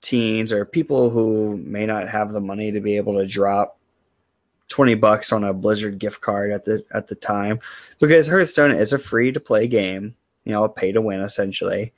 teens 0.00 0.52
or 0.52 0.64
people 0.64 1.10
who 1.10 1.56
may 1.58 1.86
not 1.86 2.08
have 2.08 2.32
the 2.32 2.40
money 2.40 2.72
to 2.72 2.80
be 2.80 2.96
able 2.96 3.14
to 3.14 3.28
drop 3.28 3.78
20 4.66 4.96
bucks 4.96 5.32
on 5.32 5.44
a 5.44 5.54
Blizzard 5.54 6.00
gift 6.00 6.20
card 6.20 6.50
at 6.50 6.64
the 6.64 6.84
at 6.90 7.06
the 7.06 7.14
time 7.14 7.60
because 8.00 8.26
Hearthstone 8.26 8.72
is 8.72 8.92
a 8.92 8.98
free 8.98 9.30
to 9.30 9.38
play 9.38 9.68
game, 9.68 10.16
you 10.42 10.50
know, 10.52 10.66
pay 10.66 10.90
to 10.90 11.00
win 11.00 11.20
essentially. 11.20 11.92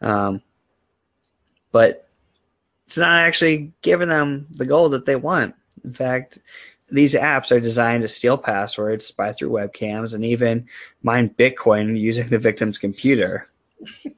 Um, 0.00 0.40
but 1.72 2.08
it's 2.86 2.98
not 2.98 3.18
actually 3.18 3.72
giving 3.82 4.10
them 4.10 4.46
the 4.52 4.64
gold 4.64 4.92
that 4.92 5.06
they 5.06 5.16
want. 5.16 5.56
In 5.82 5.92
fact, 5.92 6.38
these 6.90 7.14
apps 7.14 7.50
are 7.50 7.60
designed 7.60 8.02
to 8.02 8.08
steal 8.08 8.36
passwords, 8.36 9.06
spy 9.06 9.32
through 9.32 9.50
webcams, 9.50 10.14
and 10.14 10.24
even 10.24 10.66
mine 11.02 11.28
Bitcoin 11.30 11.98
using 11.98 12.28
the 12.28 12.38
victim's 12.38 12.78
computer. 12.78 13.48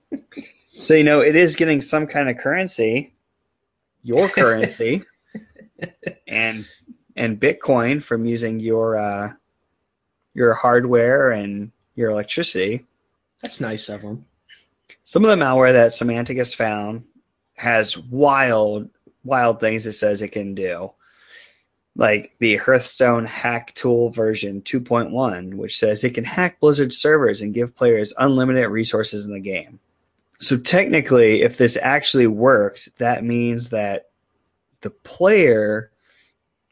so 0.72 0.94
you 0.94 1.04
know 1.04 1.20
it 1.20 1.36
is 1.36 1.56
getting 1.56 1.80
some 1.80 2.06
kind 2.06 2.28
of 2.28 2.38
currency, 2.38 3.12
your 4.02 4.28
currency, 4.28 5.02
and 6.28 6.66
and 7.16 7.40
Bitcoin 7.40 8.02
from 8.02 8.26
using 8.26 8.60
your 8.60 8.98
uh, 8.98 9.32
your 10.34 10.54
hardware 10.54 11.30
and 11.30 11.72
your 11.94 12.10
electricity. 12.10 12.84
That's 13.42 13.60
nice 13.60 13.88
of 13.88 14.02
them. 14.02 14.26
Some 15.04 15.24
of 15.24 15.30
the 15.30 15.42
malware 15.42 15.72
that 15.72 15.92
Symantec 15.92 16.36
has 16.38 16.52
found 16.52 17.04
has 17.54 17.96
wild, 17.96 18.90
wild 19.24 19.60
things 19.60 19.86
it 19.86 19.92
says 19.92 20.20
it 20.20 20.28
can 20.28 20.54
do. 20.54 20.92
Like 21.96 22.34
the 22.38 22.56
Hearthstone 22.56 23.24
Hack 23.24 23.74
Tool 23.74 24.10
version 24.10 24.60
2.1, 24.62 25.54
which 25.54 25.78
says 25.78 26.04
it 26.04 26.14
can 26.14 26.24
hack 26.24 26.60
Blizzard 26.60 26.92
servers 26.92 27.40
and 27.40 27.54
give 27.54 27.74
players 27.74 28.12
unlimited 28.18 28.68
resources 28.68 29.24
in 29.24 29.32
the 29.32 29.40
game. 29.40 29.80
So 30.38 30.58
technically, 30.58 31.40
if 31.40 31.56
this 31.56 31.78
actually 31.80 32.26
worked, 32.26 32.96
that 32.98 33.24
means 33.24 33.70
that 33.70 34.10
the 34.82 34.90
player 34.90 35.90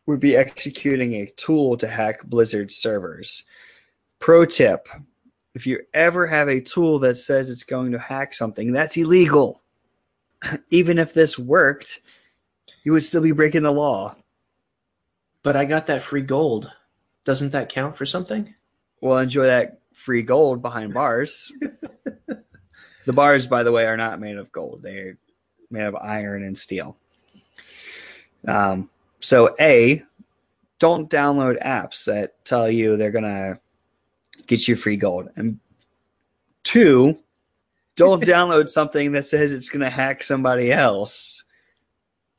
would 0.07 0.21
be 0.21 0.37
executing 0.37 1.15
a 1.15 1.31
tool 1.37 1.79
to 1.79 1.89
hack 1.89 2.23
Blizzard 2.25 2.71
servers. 2.71 3.45
Pro 4.19 4.45
tip 4.45 4.89
if 5.55 5.67
you 5.67 5.81
ever 5.95 6.27
have 6.27 6.49
a 6.49 6.61
tool 6.61 6.99
that 7.01 7.17
says 7.17 7.49
it's 7.49 7.63
going 7.63 7.93
to 7.93 7.99
hack 7.99 8.35
something, 8.35 8.73
that's 8.73 8.97
illegal. 8.97 9.63
Even 10.71 10.99
if 10.99 11.15
this 11.15 11.39
worked, 11.39 12.01
you 12.83 12.93
would 12.93 13.05
still 13.05 13.23
be 13.23 13.33
breaking 13.33 13.63
the 13.63 13.73
law. 13.73 14.17
But 15.45 15.57
I 15.57 15.67
got 15.67 15.87
that 15.87 16.03
free 16.03 16.23
gold. 16.23 16.73
Doesn't 17.25 17.53
that 17.53 17.69
count 17.69 17.97
for 17.97 18.07
something? 18.07 18.53
Well, 19.01 19.19
enjoy 19.19 19.45
that 19.45 19.79
free 19.93 20.23
gold 20.23 20.63
behind 20.63 20.95
bars. 20.95 21.53
the 23.07 23.13
bars, 23.13 23.47
by 23.47 23.63
the 23.63 23.71
way, 23.71 23.85
are 23.85 23.97
not 23.97 24.19
made 24.19 24.39
of 24.39 24.51
gold, 24.51 24.81
they're 24.83 25.19
made 25.71 25.85
of 25.85 25.95
iron 25.97 26.43
and 26.43 26.57
steel. 26.57 26.97
Um, 28.49 28.89
so, 29.21 29.55
A, 29.61 30.03
don't 30.79 31.11
download 31.11 31.63
apps 31.63 32.07
that 32.07 32.43
tell 32.45 32.71
you 32.71 32.97
they're 32.97 33.11
going 33.11 33.25
to 33.25 33.59
get 34.47 34.67
you 34.67 34.77
free 34.77 34.97
gold. 34.97 35.29
And 35.37 35.59
two, 36.63 37.19
don't 37.97 38.23
download 38.25 38.71
something 38.71 39.13
that 39.13 39.27
says 39.27 39.53
it's 39.53 39.69
going 39.69 39.81
to 39.81 39.91
hack 39.91 40.23
somebody 40.23 40.73
else. 40.73 41.45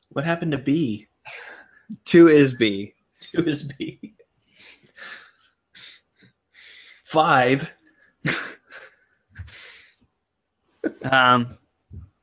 What 0.08 0.24
happened 0.24 0.52
to 0.52 0.58
B? 0.58 1.06
Two 2.04 2.26
is 2.26 2.54
B. 2.54 2.92
Two 3.32 3.44
is 3.44 3.62
B. 3.64 4.14
Five. 7.04 7.72
Um, 11.10 11.58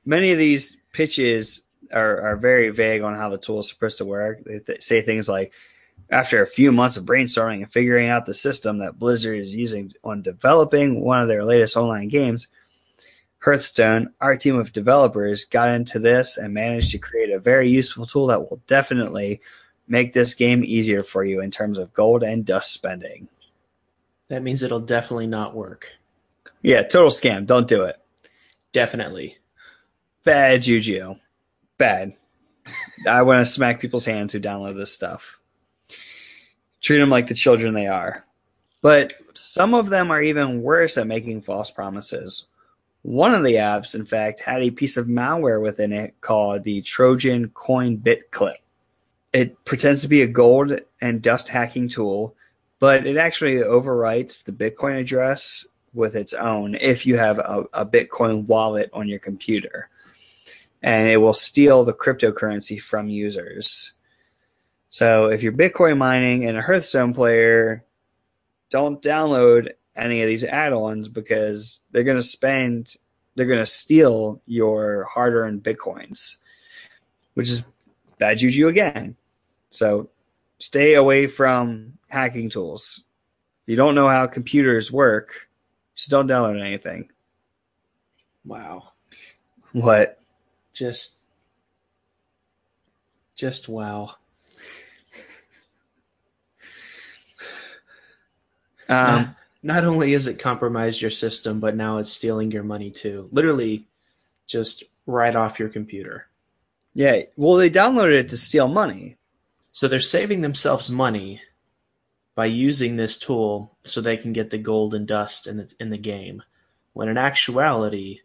many 0.05 0.31
of 0.31 0.37
these 0.37 0.77
pitches 0.93 1.63
are, 1.91 2.21
are 2.21 2.37
very 2.37 2.69
vague 2.69 3.01
on 3.01 3.15
how 3.15 3.29
the 3.29 3.37
tool 3.37 3.59
is 3.59 3.69
supposed 3.69 3.97
to 3.97 4.05
work. 4.05 4.43
They 4.43 4.59
th- 4.59 4.81
say 4.81 5.01
things 5.01 5.29
like, 5.29 5.53
after 6.09 6.41
a 6.41 6.47
few 6.47 6.71
months 6.71 6.97
of 6.97 7.05
brainstorming 7.05 7.63
and 7.63 7.71
figuring 7.71 8.09
out 8.09 8.25
the 8.25 8.33
system 8.33 8.79
that 8.79 8.99
Blizzard 8.99 9.39
is 9.39 9.55
using 9.55 9.91
on 10.03 10.21
developing 10.21 11.01
one 11.01 11.21
of 11.21 11.27
their 11.27 11.43
latest 11.43 11.77
online 11.77 12.07
games, 12.07 12.47
Hearthstone, 13.39 14.13
our 14.21 14.37
team 14.37 14.57
of 14.57 14.71
developers 14.71 15.45
got 15.45 15.69
into 15.69 15.99
this 15.99 16.37
and 16.37 16.53
managed 16.53 16.91
to 16.91 16.97
create 16.97 17.29
a 17.29 17.39
very 17.39 17.69
useful 17.69 18.05
tool 18.05 18.27
that 18.27 18.49
will 18.49 18.61
definitely 18.67 19.41
make 19.87 20.13
this 20.13 20.33
game 20.33 20.63
easier 20.63 21.03
for 21.03 21.23
you 21.23 21.41
in 21.41 21.51
terms 21.51 21.77
of 21.77 21.93
gold 21.93 22.23
and 22.23 22.45
dust 22.45 22.71
spending. 22.71 23.27
That 24.29 24.43
means 24.43 24.63
it'll 24.63 24.79
definitely 24.79 25.27
not 25.27 25.55
work. 25.55 25.89
Yeah, 26.61 26.83
total 26.83 27.09
scam. 27.09 27.45
Don't 27.45 27.67
do 27.67 27.83
it. 27.83 27.97
Definitely. 28.71 29.37
Bad 30.23 30.61
juju. 30.61 31.15
Bad. 31.77 32.13
I 33.07 33.21
want 33.23 33.39
to 33.39 33.45
smack 33.45 33.81
people's 33.81 34.05
hands 34.05 34.31
who 34.31 34.39
download 34.39 34.77
this 34.77 34.93
stuff. 34.93 35.39
Treat 36.81 36.99
them 36.99 37.09
like 37.09 37.27
the 37.27 37.33
children 37.33 37.73
they 37.73 37.87
are. 37.87 38.25
But 38.81 39.13
some 39.33 39.73
of 39.73 39.89
them 39.89 40.11
are 40.11 40.21
even 40.21 40.61
worse 40.61 40.97
at 40.97 41.07
making 41.07 41.41
false 41.41 41.71
promises. 41.71 42.45
One 43.01 43.33
of 43.33 43.43
the 43.43 43.55
apps, 43.55 43.95
in 43.95 44.05
fact, 44.05 44.39
had 44.39 44.63
a 44.63 44.71
piece 44.71 44.95
of 44.95 45.07
malware 45.07 45.61
within 45.61 45.91
it 45.91 46.19
called 46.21 46.63
the 46.63 46.81
Trojan 46.81 47.49
Coin 47.49 47.97
Bit 47.97 48.31
Clip. 48.31 48.57
It 49.33 49.63
pretends 49.65 50.03
to 50.03 50.07
be 50.07 50.21
a 50.21 50.27
gold 50.27 50.79
and 51.01 51.21
dust 51.21 51.49
hacking 51.49 51.89
tool, 51.89 52.35
but 52.79 53.05
it 53.05 53.17
actually 53.17 53.55
overwrites 53.55 54.43
the 54.43 54.51
Bitcoin 54.51 54.99
address 54.99 55.67
with 55.93 56.15
its 56.15 56.33
own 56.33 56.75
if 56.75 57.05
you 57.05 57.17
have 57.17 57.39
a, 57.39 57.65
a 57.73 57.85
Bitcoin 57.85 58.45
wallet 58.45 58.89
on 58.93 59.07
your 59.07 59.19
computer. 59.19 59.89
And 60.81 61.07
it 61.07 61.17
will 61.17 61.33
steal 61.33 61.83
the 61.83 61.93
cryptocurrency 61.93 62.79
from 62.79 63.09
users. 63.09 63.93
So 64.89 65.27
if 65.27 65.41
you're 65.41 65.53
Bitcoin 65.53 65.97
mining 65.97 66.45
and 66.45 66.57
a 66.57 66.61
Hearthstone 66.61 67.13
player, 67.13 67.83
don't 68.69 69.01
download 69.01 69.71
any 69.95 70.21
of 70.21 70.27
these 70.27 70.43
add-ons 70.43 71.07
because 71.07 71.81
they're 71.91 72.03
going 72.03 72.17
to 72.17 72.23
spend 72.23 72.95
they're 73.35 73.45
going 73.45 73.59
to 73.59 73.65
steal 73.65 74.41
your 74.45 75.05
hard-earned 75.05 75.63
bitcoins 75.63 76.37
which 77.35 77.49
is 77.49 77.63
bad 78.17 78.37
juju 78.37 78.67
again 78.67 79.15
so 79.73 80.09
stay 80.59 80.93
away 80.93 81.25
from 81.27 81.93
hacking 82.07 82.49
tools 82.49 83.01
you 83.65 83.75
don't 83.75 83.95
know 83.95 84.07
how 84.07 84.27
computers 84.27 84.91
work 84.91 85.47
so 85.95 86.09
don't 86.09 86.27
download 86.27 86.61
anything 86.61 87.09
Wow. 88.45 88.91
what 89.71 90.19
Just 90.73 91.19
just 93.35 93.67
wow. 93.69 94.15
um, 98.89 99.35
Not 99.65 99.85
only 99.85 100.13
is 100.13 100.27
it 100.27 100.39
compromised 100.39 101.01
your 101.01 101.09
system, 101.09 101.61
but 101.61 101.75
now 101.75 101.97
it's 101.97 102.11
stealing 102.11 102.51
your 102.51 102.63
money 102.63 102.91
too. 102.91 103.29
Literally 103.31 103.87
just 104.45 104.83
right 105.07 105.35
off 105.35 105.57
your 105.59 105.69
computer. 105.69 106.25
yeah 106.93 107.21
well 107.37 107.55
they 107.55 107.69
downloaded 107.69 108.13
it 108.19 108.29
to 108.29 108.37
steal 108.37 108.67
money 108.67 109.15
So 109.73 109.87
they're 109.87 109.99
saving 109.99 110.41
themselves 110.41 110.91
money 110.91 111.41
by 112.35 112.45
using 112.45 112.95
this 112.95 113.17
tool 113.17 113.75
so 113.81 114.01
they 114.01 114.17
can 114.17 114.31
get 114.31 114.51
the 114.51 114.59
gold 114.59 114.93
and 114.93 115.07
dust 115.07 115.47
in 115.47 115.57
the, 115.57 115.73
in 115.79 115.89
the 115.89 115.97
game. 115.97 116.43
When 116.93 117.09
in 117.09 117.17
actuality, 117.17 118.19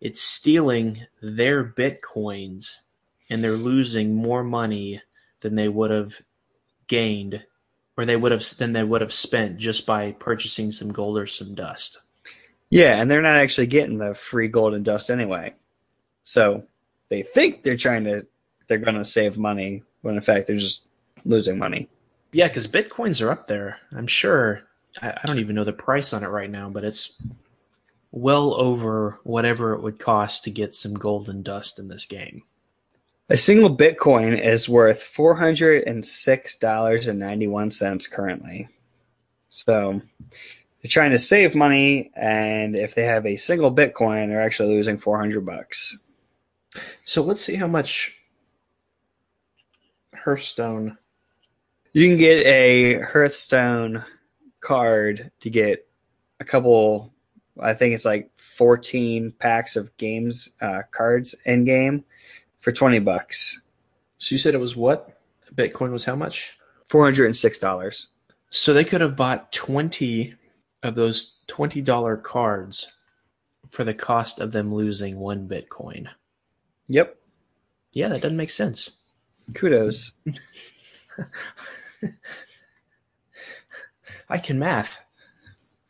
it's 0.00 0.20
stealing 0.20 1.06
their 1.22 1.64
bitcoins 1.64 2.78
and 3.30 3.42
they're 3.42 3.52
losing 3.52 4.16
more 4.16 4.42
money 4.42 5.00
than 5.40 5.54
they 5.54 5.68
would 5.68 5.92
have 5.92 6.20
gained 6.88 7.44
or 7.96 8.04
they 8.04 8.16
would 8.16 8.32
have 8.32 8.44
than 8.56 8.72
they 8.72 8.82
would 8.82 9.00
have 9.00 9.12
spent 9.12 9.56
just 9.56 9.86
by 9.86 10.10
purchasing 10.12 10.72
some 10.72 10.92
gold 10.92 11.16
or 11.16 11.28
some 11.28 11.54
dust. 11.54 11.98
yeah 12.70 13.00
and 13.00 13.08
they're 13.08 13.22
not 13.22 13.36
actually 13.36 13.66
getting 13.66 13.98
the 13.98 14.14
free 14.14 14.48
gold 14.48 14.74
and 14.74 14.84
dust 14.84 15.10
anyway 15.10 15.54
so 16.24 16.64
they 17.08 17.22
think 17.22 17.62
they're 17.62 17.76
trying 17.76 18.04
to 18.04 18.26
they're 18.66 18.78
going 18.78 18.96
to 18.96 19.04
save 19.04 19.38
money 19.38 19.82
when 20.02 20.16
in 20.16 20.22
fact 20.22 20.46
they're 20.46 20.56
just 20.56 20.87
losing 21.24 21.58
money 21.58 21.88
Yeah, 22.32 22.48
because 22.48 22.66
bitcoins 22.66 23.22
are 23.24 23.30
up 23.30 23.46
there. 23.46 23.78
I'm 23.92 24.06
sure. 24.06 24.62
I, 25.00 25.10
I 25.22 25.26
don't 25.26 25.38
even 25.38 25.54
know 25.54 25.64
the 25.64 25.72
price 25.72 26.12
on 26.12 26.22
it 26.24 26.28
right 26.28 26.50
now, 26.50 26.68
but 26.70 26.84
it's 26.84 27.20
well 28.10 28.54
over 28.54 29.20
whatever 29.24 29.74
it 29.74 29.82
would 29.82 29.98
cost 29.98 30.44
to 30.44 30.50
get 30.50 30.74
some 30.74 30.94
golden 30.94 31.42
dust 31.42 31.78
in 31.78 31.88
this 31.88 32.06
game. 32.06 32.42
A 33.30 33.36
single 33.36 33.74
Bitcoin 33.74 34.40
is 34.42 34.68
worth 34.68 35.02
four 35.02 35.36
hundred 35.36 35.86
and 35.86 36.04
six 36.06 36.56
dollars 36.56 37.06
and 37.06 37.18
ninety 37.18 37.46
one 37.46 37.70
cents 37.70 38.06
currently. 38.06 38.68
So 39.50 40.00
they're 40.82 40.88
trying 40.88 41.10
to 41.10 41.18
save 41.18 41.54
money, 41.54 42.10
and 42.14 42.74
if 42.74 42.94
they 42.94 43.04
have 43.04 43.26
a 43.26 43.36
single 43.36 43.74
Bitcoin, 43.74 44.28
they're 44.28 44.40
actually 44.40 44.74
losing 44.74 44.96
four 44.98 45.18
hundred 45.18 45.44
bucks. 45.44 45.98
So 47.04 47.22
let's 47.22 47.42
see 47.42 47.56
how 47.56 47.66
much 47.66 48.14
Hearthstone. 50.14 50.96
You 51.98 52.06
can 52.06 52.16
get 52.16 52.46
a 52.46 53.00
Hearthstone 53.00 54.04
card 54.60 55.32
to 55.40 55.50
get 55.50 55.88
a 56.38 56.44
couple. 56.44 57.12
I 57.58 57.74
think 57.74 57.92
it's 57.92 58.04
like 58.04 58.30
fourteen 58.36 59.32
packs 59.40 59.74
of 59.74 59.96
games 59.96 60.48
uh, 60.60 60.82
cards 60.92 61.34
in 61.44 61.64
game 61.64 62.04
for 62.60 62.70
twenty 62.70 63.00
bucks. 63.00 63.62
So 64.18 64.32
you 64.32 64.38
said 64.38 64.54
it 64.54 64.60
was 64.60 64.76
what? 64.76 65.18
Bitcoin 65.56 65.90
was 65.90 66.04
how 66.04 66.14
much? 66.14 66.56
Four 66.88 67.02
hundred 67.02 67.26
and 67.26 67.36
six 67.36 67.58
dollars. 67.58 68.06
So 68.48 68.72
they 68.72 68.84
could 68.84 69.00
have 69.00 69.16
bought 69.16 69.50
20 69.50 70.34
of 70.84 70.94
those 70.94 71.38
$20 71.48 72.22
cards 72.22 72.96
for 73.70 73.82
the 73.82 73.92
cost 73.92 74.38
of 74.38 74.52
them 74.52 74.72
losing 74.72 75.18
one 75.18 75.48
Bitcoin. 75.48 76.06
Yep. 76.86 77.18
Yeah, 77.92 78.06
that 78.06 78.22
doesn't 78.22 78.36
make 78.36 78.50
sense. 78.50 78.92
Kudos. 79.52 80.12
I 84.28 84.38
can 84.38 84.58
math. 84.58 85.00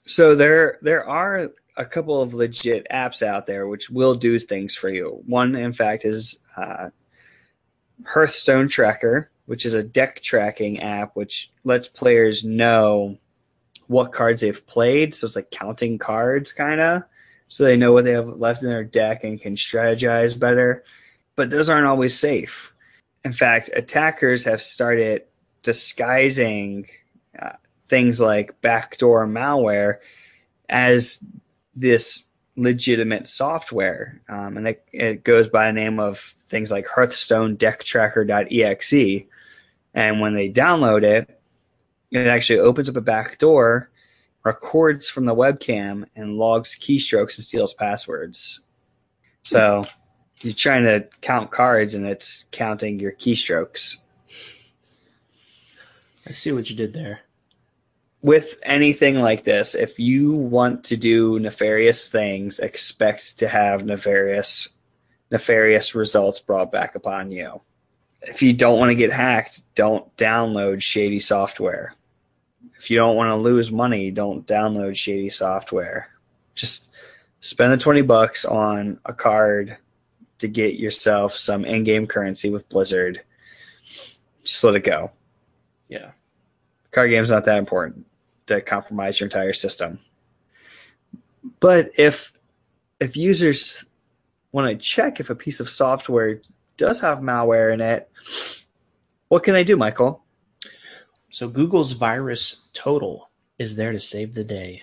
So 0.06 0.34
there 0.34 0.78
there 0.82 1.06
are 1.06 1.50
a 1.76 1.84
couple 1.84 2.20
of 2.20 2.34
legit 2.34 2.86
apps 2.90 3.22
out 3.22 3.46
there 3.46 3.66
which 3.66 3.90
will 3.90 4.14
do 4.14 4.38
things 4.38 4.74
for 4.74 4.88
you. 4.88 5.22
One, 5.26 5.54
in 5.54 5.72
fact, 5.72 6.04
is 6.04 6.38
uh, 6.56 6.90
Hearthstone 8.04 8.68
Tracker, 8.68 9.30
which 9.46 9.64
is 9.64 9.74
a 9.74 9.82
deck 9.82 10.20
tracking 10.20 10.80
app 10.80 11.14
which 11.14 11.50
lets 11.64 11.88
players 11.88 12.44
know 12.44 13.16
what 13.86 14.12
cards 14.12 14.40
they've 14.40 14.66
played. 14.66 15.14
So 15.14 15.26
it's 15.26 15.36
like 15.36 15.50
counting 15.50 15.98
cards, 15.98 16.52
kind 16.52 16.80
of, 16.80 17.02
so 17.48 17.64
they 17.64 17.76
know 17.76 17.92
what 17.92 18.04
they 18.04 18.12
have 18.12 18.28
left 18.28 18.62
in 18.62 18.68
their 18.68 18.84
deck 18.84 19.24
and 19.24 19.40
can 19.40 19.56
strategize 19.56 20.38
better. 20.38 20.84
But 21.36 21.50
those 21.50 21.68
aren't 21.68 21.86
always 21.86 22.18
safe. 22.18 22.72
In 23.24 23.32
fact, 23.32 23.70
attackers 23.74 24.44
have 24.44 24.62
started 24.62 25.22
disguising 25.62 26.86
uh, 27.40 27.52
things 27.88 28.20
like 28.20 28.60
backdoor 28.60 29.26
malware 29.26 29.96
as 30.68 31.22
this 31.74 32.24
legitimate 32.56 33.28
software. 33.28 34.20
Um, 34.28 34.56
and 34.56 34.68
it, 34.68 34.84
it 34.92 35.24
goes 35.24 35.48
by 35.48 35.66
the 35.66 35.72
name 35.72 36.00
of 36.00 36.18
things 36.18 36.70
like 36.70 36.86
Hearthstone 36.86 37.56
Deck 37.56 37.84
Tracker.exe. 37.84 39.24
And 39.94 40.20
when 40.20 40.34
they 40.34 40.50
download 40.50 41.02
it, 41.04 41.40
it 42.10 42.26
actually 42.26 42.58
opens 42.58 42.88
up 42.88 42.96
a 42.96 43.00
backdoor, 43.00 43.90
records 44.44 45.08
from 45.08 45.26
the 45.26 45.34
webcam, 45.34 46.04
and 46.16 46.36
logs 46.36 46.76
keystrokes 46.76 47.36
and 47.36 47.44
steals 47.44 47.74
passwords. 47.74 48.60
So 49.42 49.84
you're 50.42 50.54
trying 50.54 50.84
to 50.84 51.08
count 51.20 51.50
cards 51.50 51.94
and 51.94 52.06
it's 52.06 52.44
counting 52.50 52.98
your 52.98 53.12
keystrokes. 53.12 53.96
I 56.28 56.32
see 56.32 56.52
what 56.52 56.68
you 56.68 56.76
did 56.76 56.92
there. 56.92 57.20
with 58.20 58.60
anything 58.64 59.20
like 59.20 59.44
this, 59.44 59.74
if 59.74 59.98
you 59.98 60.32
want 60.32 60.84
to 60.84 60.96
do 60.96 61.38
nefarious 61.38 62.08
things, 62.08 62.58
expect 62.58 63.38
to 63.38 63.48
have 63.48 63.84
nefarious 63.84 64.74
nefarious 65.30 65.94
results 65.94 66.40
brought 66.40 66.72
back 66.72 66.94
upon 66.94 67.30
you. 67.30 67.60
If 68.22 68.42
you 68.42 68.54
don't 68.54 68.78
want 68.78 68.90
to 68.90 68.94
get 68.94 69.12
hacked, 69.12 69.62
don't 69.74 70.14
download 70.16 70.82
shady 70.82 71.20
software. 71.20 71.94
If 72.78 72.90
you 72.90 72.96
don't 72.96 73.14
want 73.14 73.30
to 73.30 73.36
lose 73.36 73.70
money, 73.70 74.10
don't 74.10 74.46
download 74.46 74.96
shady 74.96 75.28
software. 75.28 76.08
Just 76.54 76.88
spend 77.40 77.72
the 77.72 77.76
20 77.76 78.02
bucks 78.02 78.46
on 78.46 78.98
a 79.04 79.12
card 79.12 79.76
to 80.38 80.48
get 80.48 80.76
yourself 80.76 81.36
some 81.36 81.64
in-game 81.64 82.06
currency 82.06 82.48
with 82.48 82.68
Blizzard. 82.70 83.22
Just 84.44 84.64
let 84.64 84.76
it 84.76 84.84
go. 84.84 85.10
Yeah. 85.88 86.12
Card 86.98 87.10
game's 87.10 87.30
not 87.30 87.44
that 87.44 87.58
important 87.58 88.06
to 88.48 88.60
compromise 88.60 89.20
your 89.20 89.28
entire 89.28 89.52
system. 89.52 90.00
But 91.60 91.92
if 91.96 92.32
if 92.98 93.16
users 93.16 93.84
want 94.50 94.68
to 94.68 94.76
check 94.76 95.20
if 95.20 95.30
a 95.30 95.36
piece 95.36 95.60
of 95.60 95.70
software 95.70 96.40
does 96.76 97.00
have 97.00 97.18
malware 97.18 97.72
in 97.72 97.80
it, 97.80 98.10
what 99.28 99.44
can 99.44 99.54
they 99.54 99.62
do, 99.62 99.76
Michael? 99.76 100.24
So 101.30 101.46
Google's 101.46 101.92
virus 101.92 102.64
total 102.72 103.30
is 103.60 103.76
there 103.76 103.92
to 103.92 104.00
save 104.00 104.34
the 104.34 104.42
day. 104.42 104.82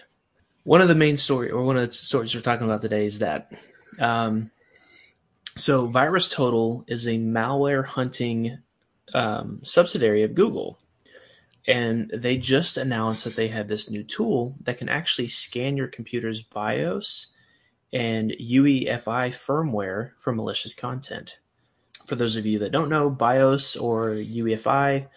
One 0.64 0.80
of 0.80 0.88
the 0.88 0.96
main 0.96 1.18
story, 1.18 1.52
or 1.52 1.66
one 1.66 1.76
of 1.76 1.86
the 1.86 1.92
stories 1.92 2.34
we're 2.34 2.40
talking 2.40 2.66
about 2.66 2.82
today, 2.82 3.06
is 3.06 3.20
that. 3.20 3.52
Um, 4.00 4.52
so 5.58 5.90
VirusTotal 5.90 6.86
is 6.88 7.08
a 7.08 7.18
malware 7.18 7.86
hunting 7.86 8.60
um, 9.14 9.60
subsidiary 9.64 10.24
of 10.24 10.34
Google, 10.34 10.80
and 11.68 12.12
they 12.14 12.38
just 12.38 12.78
announced 12.78 13.24
that 13.24 13.36
they 13.36 13.48
have 13.48 13.68
this 13.68 13.90
new 13.90 14.04
tool 14.04 14.56
that 14.62 14.78
can 14.78 14.90
actually 14.90 15.28
scan 15.28 15.78
your 15.78 15.88
computer's 15.88 16.44
BIOS 16.44 17.28
and 17.92 18.32
UEFI 18.32 19.30
firmware 19.30 20.12
for 20.18 20.34
malicious 20.34 20.74
content. 20.74 21.38
For 22.06 22.16
those 22.16 22.36
of 22.36 22.46
you 22.46 22.60
that 22.60 22.72
don't 22.72 22.90
know, 22.90 23.10
BIOS 23.10 23.76
or 23.76 24.10
UEFI 24.10 25.08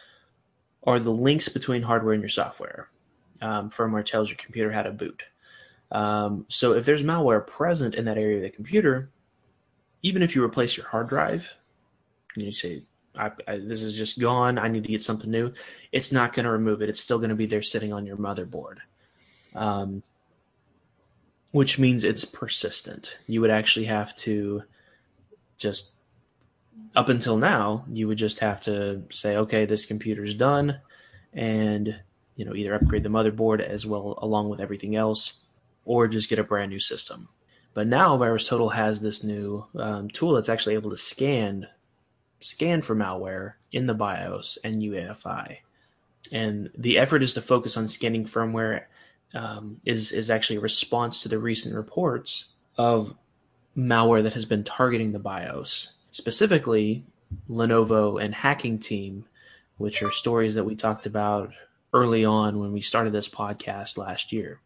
are 0.85 0.99
the 0.99 1.11
links 1.11 1.49
between 1.49 1.83
hardware 1.83 2.15
and 2.15 2.23
your 2.23 2.31
software. 2.31 2.89
Um, 3.43 3.71
firmware 3.71 4.05
tells 4.05 4.31
your 4.31 4.39
computer 4.39 4.73
how 4.73 4.83
to 4.83 4.91
boot. 4.91 5.25
Um, 5.91 6.47
so 6.49 6.73
if 6.73 6.87
there's 6.87 7.03
malware 7.03 7.47
present 7.47 7.95
in 7.95 8.07
that 8.07 8.19
area 8.19 8.37
of 8.37 8.43
the 8.43 8.51
computer, 8.51 9.11
even 10.03 10.23
if 10.23 10.35
you 10.35 10.43
replace 10.43 10.77
your 10.77 10.87
hard 10.87 11.09
drive, 11.09 11.55
you 12.37 12.53
say, 12.53 12.83
I, 13.17 13.31
I, 13.47 13.59
this 13.59 13.83
is 13.83 13.97
just 13.97 14.21
gone. 14.21 14.59
I 14.59 14.69
need 14.69 14.85
to 14.85 14.89
get 14.89 15.03
something 15.03 15.31
new. 15.31 15.53
It's 15.93 16.13
not 16.13 16.33
going 16.33 16.45
to 16.45 16.53
remove 16.53 16.83
it. 16.83 16.89
It's 16.89 17.01
still 17.01 17.19
going 17.19 17.31
to 17.31 17.37
be 17.37 17.47
there 17.47 17.63
sitting 17.63 17.93
on 17.93 18.07
your 18.07 18.17
motherboard, 18.17 18.77
um, 19.55 20.03
which 21.53 21.79
means 21.79 22.05
it's 22.05 22.25
persistent. 22.25 23.19
You 23.27 23.41
would 23.41 23.51
actually 23.51 23.87
have 23.87 24.15
to 24.17 24.63
just, 25.57 25.93
up 26.95 27.09
until 27.09 27.37
now, 27.37 27.85
you 27.91 28.07
would 28.09 28.19
just 28.19 28.41
have 28.41 28.61
to 28.63 29.03
say, 29.11 29.37
okay, 29.37 29.65
this 29.65 29.87
computer's 29.87 30.35
done, 30.35 30.81
and 31.33 32.01
you 32.37 32.45
know 32.45 32.55
either 32.55 32.75
upgrade 32.75 33.03
the 33.03 33.09
motherboard 33.09 33.61
as 33.61 33.85
well 33.85 34.19
along 34.23 34.49
with 34.49 34.61
everything 34.61 34.97
else, 34.97 35.45
or 35.85 36.07
just 36.07 36.31
get 36.31 36.39
a 36.39 36.45
brand 36.45 36.71
new 36.71 36.81
system. 36.81 37.29
But 37.75 37.87
now 37.87 38.17
VirusTotal 38.17 38.73
has 38.75 39.01
this 39.01 39.23
new 39.23 39.67
um, 39.77 40.09
tool 40.09 40.35
that's 40.35 40.49
actually 40.49 40.75
able 40.75 40.91
to 40.91 40.97
scan 40.97 41.67
scan 42.41 42.83
for 42.83 42.95
malware 42.95 43.55
in 43.73 43.87
the 43.87 43.95
BIOS 43.95 44.59
and 44.63 44.77
UEFI. 44.77 45.59
And 46.33 46.71
the 46.77 46.99
effort 46.99 47.23
is 47.23 47.35
to 47.35 47.43
focus 47.43 47.77
on 47.77 47.89
scanning 47.89 48.25
firmware 48.25 48.85
um, 49.35 49.81
is 49.85 50.13
is 50.13 50.31
actually 50.31 50.57
a 50.57 50.61
response 50.61 51.23
to 51.23 51.29
the 51.29 51.39
recent 51.39 51.75
reports 51.75 52.53
of 52.77 53.15
malware 53.77 54.23
that 54.23 54.35
has 54.35 54.45
been 54.45 54.65
targeting 54.65 55.13
the 55.13 55.19
BIOS, 55.19 55.93
specifically 56.11 57.05
Lenovo 57.49 58.23
and 58.23 58.35
Hacking 58.35 58.79
Team, 58.79 59.27
which 59.77 60.03
are 60.03 60.11
stories 60.11 60.55
that 60.55 60.65
we 60.65 60.75
talked 60.75 61.07
about 61.07 61.53
early 61.93 62.25
on 62.25 62.59
when 62.59 62.73
we 62.73 62.81
started 62.81 63.13
this 63.13 63.29
podcast 63.29 63.99
last 63.99 64.33
year. 64.33 64.61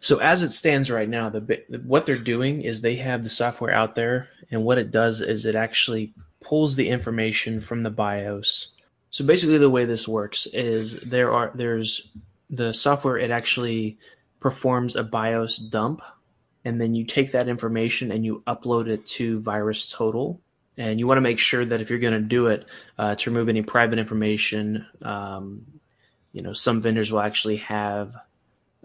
So 0.00 0.18
as 0.18 0.42
it 0.42 0.50
stands 0.50 0.90
right 0.90 1.08
now, 1.08 1.30
the 1.30 1.62
what 1.84 2.06
they're 2.06 2.16
doing 2.18 2.62
is 2.62 2.80
they 2.80 2.96
have 2.96 3.24
the 3.24 3.30
software 3.30 3.72
out 3.72 3.94
there, 3.94 4.28
and 4.50 4.64
what 4.64 4.78
it 4.78 4.90
does 4.90 5.22
is 5.22 5.46
it 5.46 5.54
actually 5.54 6.12
pulls 6.46 6.76
the 6.76 6.88
information 6.88 7.60
from 7.60 7.82
the 7.82 7.90
BIOS. 7.90 8.68
So 9.10 9.24
basically, 9.24 9.58
the 9.58 9.70
way 9.70 9.84
this 9.84 10.06
works 10.06 10.46
is 10.46 11.00
there 11.00 11.32
are 11.32 11.50
there's 11.54 12.08
the 12.50 12.72
software. 12.72 13.18
It 13.18 13.30
actually 13.30 13.98
performs 14.38 14.94
a 14.94 15.02
BIOS 15.02 15.56
dump, 15.56 16.02
and 16.64 16.80
then 16.80 16.94
you 16.94 17.04
take 17.04 17.32
that 17.32 17.48
information 17.48 18.12
and 18.12 18.24
you 18.24 18.42
upload 18.46 18.86
it 18.88 19.06
to 19.06 19.40
VirusTotal. 19.40 20.38
And 20.78 21.00
you 21.00 21.06
want 21.06 21.16
to 21.16 21.22
make 21.22 21.38
sure 21.38 21.64
that 21.64 21.80
if 21.80 21.88
you're 21.88 21.98
going 21.98 22.12
to 22.12 22.20
do 22.20 22.48
it, 22.48 22.66
uh, 22.98 23.14
to 23.14 23.30
remove 23.30 23.48
any 23.48 23.62
private 23.62 23.98
information, 23.98 24.86
um, 25.00 25.64
you 26.32 26.42
know, 26.42 26.52
some 26.52 26.82
vendors 26.82 27.10
will 27.10 27.20
actually 27.20 27.56
have 27.56 28.14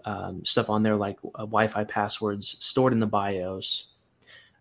um, 0.06 0.44
stuff 0.44 0.70
on 0.70 0.82
there 0.82 0.96
like 0.96 1.18
uh, 1.34 1.44
Wi-Fi 1.44 1.84
passwords 1.84 2.56
stored 2.60 2.94
in 2.94 3.00
the 3.00 3.06
BIOS 3.06 3.91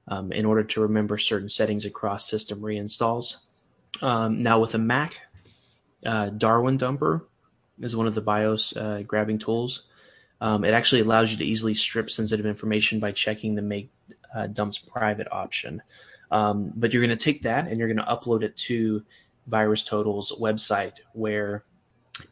um, 0.08 0.32
in 0.32 0.46
order 0.46 0.64
to 0.64 0.82
remember 0.82 1.18
certain 1.18 1.50
settings 1.50 1.86
across 1.86 2.30
system 2.30 2.60
reinstalls. 2.60 3.38
Um, 4.02 4.42
now 4.42 4.60
with 4.60 4.76
a 4.76 4.78
Mac, 4.78 5.22
uh, 6.06 6.30
Darwin 6.30 6.78
Dumper 6.78 7.22
is 7.80 7.96
one 7.96 8.08
of 8.08 8.16
the 8.16 8.22
BIOS 8.22 8.76
uh, 8.76 9.04
grabbing 9.06 9.38
tools. 9.38 9.88
Um, 10.40 10.64
it 10.64 10.74
actually 10.74 11.02
allows 11.02 11.32
you 11.32 11.38
to 11.38 11.46
easily 11.46 11.74
strip 11.74 12.10
sensitive 12.10 12.46
information 12.46 13.00
by 13.00 13.12
checking 13.12 13.56
the 13.56 13.62
Make 13.62 13.92
uh, 14.34 14.48
Dumps 14.48 14.80
Private 14.80 15.28
option. 15.32 15.82
Um, 16.32 16.72
but 16.76 16.94
you're 16.94 17.06
going 17.06 17.16
to 17.16 17.24
take 17.24 17.44
that 17.44 17.68
and 17.68 17.78
you're 17.78 17.94
going 17.94 18.04
to 18.04 18.12
upload 18.12 18.42
it 18.42 18.58
to 18.58 19.04
VirusTotal's 19.50 20.32
website 20.40 21.00
where 21.14 21.64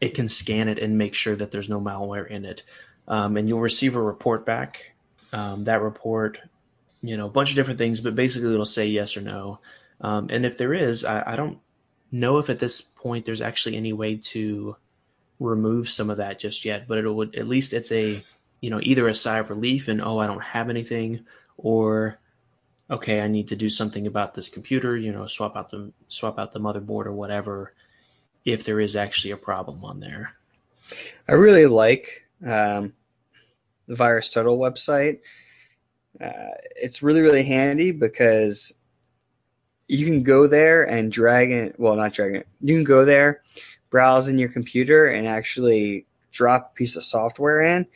it 0.01 0.13
can 0.13 0.27
scan 0.27 0.67
it 0.67 0.79
and 0.79 0.97
make 0.97 1.13
sure 1.13 1.35
that 1.35 1.51
there's 1.51 1.69
no 1.69 1.79
malware 1.79 2.27
in 2.27 2.45
it. 2.45 2.63
Um, 3.07 3.37
and 3.37 3.47
you'll 3.47 3.59
receive 3.59 3.95
a 3.95 4.01
report 4.01 4.45
back. 4.45 4.93
Um, 5.31 5.65
that 5.65 5.81
report 5.81 6.39
you 7.01 7.17
know, 7.17 7.27
a 7.27 7.31
bunch 7.31 7.49
of 7.51 7.55
different 7.55 7.77
things, 7.77 8.01
but 8.01 8.15
basically 8.15 8.53
it'll 8.53 8.65
say 8.65 8.87
yes 8.87 9.15
or 9.15 9.21
no. 9.21 9.59
Um, 10.01 10.29
and 10.29 10.45
if 10.45 10.57
there 10.57 10.73
is, 10.73 11.05
I, 11.05 11.33
I, 11.33 11.35
don't 11.35 11.59
know 12.11 12.37
if 12.37 12.49
at 12.49 12.59
this 12.59 12.81
point 12.81 13.25
there's 13.25 13.41
actually 13.41 13.75
any 13.75 13.93
way 13.93 14.15
to 14.15 14.75
remove 15.39 15.89
some 15.89 16.09
of 16.09 16.17
that 16.17 16.39
just 16.39 16.65
yet, 16.65 16.87
but 16.87 16.97
it 16.97 17.09
would 17.09 17.35
at 17.35 17.47
least 17.47 17.73
it's 17.73 17.91
a 17.91 18.21
you 18.61 18.69
know 18.69 18.79
either 18.83 19.07
a 19.07 19.15
sigh 19.15 19.39
of 19.39 19.49
relief 19.49 19.87
and 19.87 20.01
oh 20.01 20.19
I 20.19 20.27
don't 20.27 20.43
have 20.43 20.69
anything 20.69 21.25
or 21.57 22.19
okay 22.91 23.21
I 23.21 23.27
need 23.27 23.47
to 23.49 23.55
do 23.55 23.69
something 23.69 24.05
about 24.05 24.33
this 24.33 24.49
computer 24.49 24.97
you 24.97 25.13
know 25.13 25.27
swap 25.27 25.55
out 25.55 25.69
the 25.69 25.93
swap 26.09 26.37
out 26.37 26.51
the 26.51 26.59
motherboard 26.59 27.05
or 27.05 27.13
whatever 27.13 27.73
if 28.43 28.65
there 28.65 28.79
is 28.79 28.95
actually 28.95 29.31
a 29.31 29.37
problem 29.37 29.83
on 29.83 29.99
there. 29.99 30.35
I 31.27 31.33
really 31.33 31.67
like 31.67 32.23
um, 32.43 32.93
the 33.87 33.95
VirusTotal 33.95 34.57
website 34.57 35.19
uh, 36.21 36.55
it's 36.75 37.03
really 37.03 37.21
really 37.21 37.43
handy 37.43 37.91
because 37.91 38.77
you 39.87 40.05
can 40.05 40.23
go 40.23 40.47
there 40.47 40.83
and 40.83 41.11
drag 41.11 41.51
it. 41.51 41.79
Well, 41.79 41.95
not 41.95 42.13
drag 42.13 42.35
it. 42.35 42.47
You 42.61 42.75
can 42.75 42.83
go 42.83 43.05
there, 43.05 43.41
browse 43.89 44.27
in 44.27 44.37
your 44.37 44.49
computer, 44.49 45.07
and 45.07 45.27
actually 45.27 46.05
drop 46.31 46.71
a 46.71 46.75
piece 46.75 46.95
of 46.95 47.03
software 47.03 47.61
in, 47.61 47.87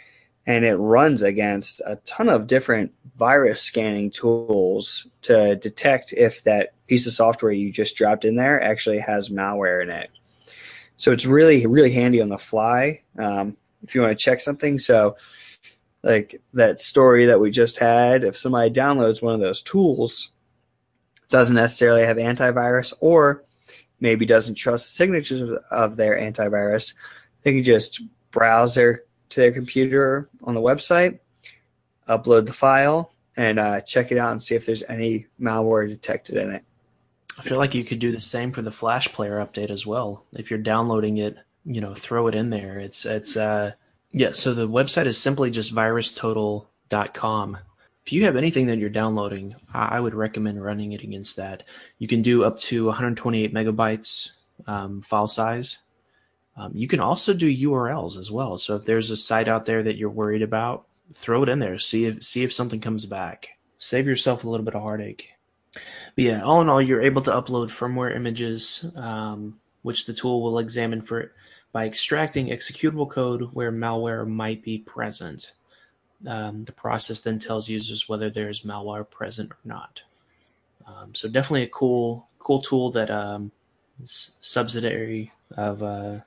and 0.47 0.65
it 0.65 0.75
runs 0.75 1.21
against 1.21 1.81
a 1.85 1.97
ton 1.97 2.29
of 2.29 2.47
different 2.47 2.91
virus 3.15 3.61
scanning 3.61 4.09
tools 4.09 5.07
to 5.21 5.55
detect 5.57 6.13
if 6.13 6.43
that 6.43 6.73
piece 6.87 7.05
of 7.05 7.13
software 7.13 7.51
you 7.51 7.71
just 7.71 7.95
dropped 7.95 8.25
in 8.25 8.35
there 8.35 8.61
actually 8.61 8.99
has 8.99 9.29
malware 9.29 9.83
in 9.83 9.89
it. 9.89 10.09
So 10.97 11.11
it's 11.11 11.25
really 11.25 11.65
really 11.67 11.91
handy 11.91 12.21
on 12.21 12.29
the 12.29 12.37
fly 12.37 13.01
um, 13.19 13.55
if 13.83 13.93
you 13.93 14.01
want 14.01 14.17
to 14.17 14.23
check 14.23 14.39
something. 14.39 14.79
So 14.79 15.15
like 16.03 16.41
that 16.53 16.79
story 16.79 17.25
that 17.27 17.39
we 17.39 17.49
just 17.49 17.79
had, 17.79 18.23
if 18.23 18.37
somebody 18.37 18.69
downloads 18.69 19.21
one 19.21 19.33
of 19.33 19.39
those 19.39 19.61
tools, 19.61 20.31
doesn't 21.29 21.55
necessarily 21.55 22.05
have 22.05 22.17
antivirus 22.17 22.93
or 22.99 23.43
maybe 23.99 24.25
doesn't 24.25 24.55
trust 24.55 24.85
the 24.85 24.95
signatures 24.95 25.57
of 25.71 25.95
their 25.95 26.17
antivirus, 26.17 26.93
they 27.41 27.53
can 27.53 27.63
just 27.63 28.01
browse 28.31 28.75
their 28.75 29.03
to 29.29 29.39
their 29.39 29.51
computer 29.51 30.29
on 30.43 30.53
the 30.53 30.61
website, 30.61 31.19
upload 32.07 32.45
the 32.45 32.53
file, 32.53 33.11
and 33.35 33.57
uh, 33.59 33.81
check 33.81 34.11
it 34.11 34.17
out 34.17 34.31
and 34.31 34.43
see 34.43 34.55
if 34.55 34.65
there's 34.65 34.83
any 34.83 35.25
malware 35.41 35.87
detected 35.87 36.37
in 36.37 36.51
it. 36.51 36.63
I 37.37 37.41
feel 37.41 37.57
like 37.57 37.73
you 37.73 37.83
could 37.83 37.99
do 37.99 38.11
the 38.11 38.21
same 38.21 38.51
for 38.51 38.61
the 38.61 38.69
Flash 38.69 39.11
Player 39.11 39.39
update 39.39 39.71
as 39.71 39.87
well. 39.87 40.23
If 40.33 40.51
you're 40.51 40.59
downloading 40.59 41.17
it, 41.17 41.35
you 41.65 41.81
know, 41.81 41.95
throw 41.95 42.27
it 42.27 42.35
in 42.35 42.49
there. 42.49 42.77
It's 42.77 43.05
it's 43.05 43.37
uh, 43.37 43.71
yeah, 44.13 44.31
so 44.31 44.53
the 44.53 44.67
website 44.67 45.07
is 45.07 45.17
simply 45.17 45.49
just 45.49 45.73
virustotal.com. 45.73 47.57
If 48.05 48.13
you 48.13 48.25
have 48.25 48.35
anything 48.35 48.67
that 48.67 48.77
you're 48.77 48.89
downloading, 48.89 49.55
I 49.73 49.99
would 49.99 50.13
recommend 50.13 50.63
running 50.63 50.91
it 50.91 51.03
against 51.03 51.37
that. 51.37 51.63
You 51.97 52.07
can 52.07 52.21
do 52.21 52.43
up 52.43 52.59
to 52.59 52.85
128 52.85 53.53
megabytes 53.53 54.31
um, 54.67 55.01
file 55.01 55.27
size. 55.27 55.79
Um, 56.55 56.71
you 56.75 56.87
can 56.87 56.99
also 56.99 57.33
do 57.33 57.51
URLs 57.69 58.17
as 58.17 58.29
well. 58.29 58.57
So 58.57 58.75
if 58.75 58.85
there's 58.85 59.09
a 59.09 59.17
site 59.17 59.47
out 59.47 59.65
there 59.65 59.81
that 59.81 59.97
you're 59.97 60.09
worried 60.09 60.43
about, 60.43 60.85
throw 61.13 61.43
it 61.43 61.49
in 61.49 61.59
there. 61.59 61.79
See 61.79 62.05
if 62.05 62.23
see 62.23 62.43
if 62.43 62.53
something 62.53 62.81
comes 62.81 63.05
back. 63.05 63.57
Save 63.79 64.05
yourself 64.05 64.43
a 64.43 64.49
little 64.49 64.65
bit 64.65 64.75
of 64.75 64.81
heartache. 64.81 65.29
But 65.73 66.23
yeah, 66.23 66.43
all 66.43 66.61
in 66.61 66.69
all, 66.69 66.81
you're 66.81 67.01
able 67.01 67.23
to 67.23 67.31
upload 67.31 67.69
firmware 67.69 68.15
images, 68.15 68.85
um, 68.95 69.59
which 69.81 70.05
the 70.05 70.13
tool 70.13 70.43
will 70.43 70.59
examine 70.59 71.01
for 71.01 71.31
by 71.73 71.85
extracting 71.85 72.47
executable 72.47 73.09
code 73.09 73.49
where 73.53 73.71
malware 73.71 74.25
might 74.25 74.63
be 74.63 74.77
present. 74.77 75.51
Um, 76.25 76.63
the 76.63 76.71
process 76.71 77.19
then 77.19 77.39
tells 77.39 77.67
users 77.67 78.07
whether 78.07 78.29
there's 78.29 78.61
malware 78.61 79.09
present 79.09 79.51
or 79.51 79.57
not. 79.65 80.03
Um, 80.87 81.13
so 81.13 81.27
definitely 81.27 81.63
a 81.63 81.67
cool 81.67 82.29
cool 82.39 82.61
tool 82.61 82.91
that 82.91 83.09
um, 83.09 83.51
subsidiary 84.05 85.31
of 85.57 85.83
uh, 85.83 86.19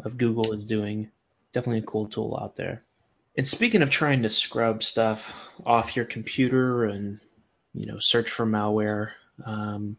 of 0.00 0.16
Google 0.16 0.52
is 0.52 0.64
doing. 0.64 1.10
Definitely 1.52 1.80
a 1.80 1.86
cool 1.86 2.06
tool 2.06 2.38
out 2.40 2.56
there. 2.56 2.82
And 3.36 3.46
speaking 3.46 3.82
of 3.82 3.90
trying 3.90 4.22
to 4.22 4.30
scrub 4.30 4.82
stuff 4.82 5.50
off 5.66 5.96
your 5.96 6.04
computer 6.04 6.84
and 6.84 7.20
you 7.74 7.86
know 7.86 7.98
search 7.98 8.30
for 8.30 8.46
malware, 8.46 9.10
um, 9.44 9.96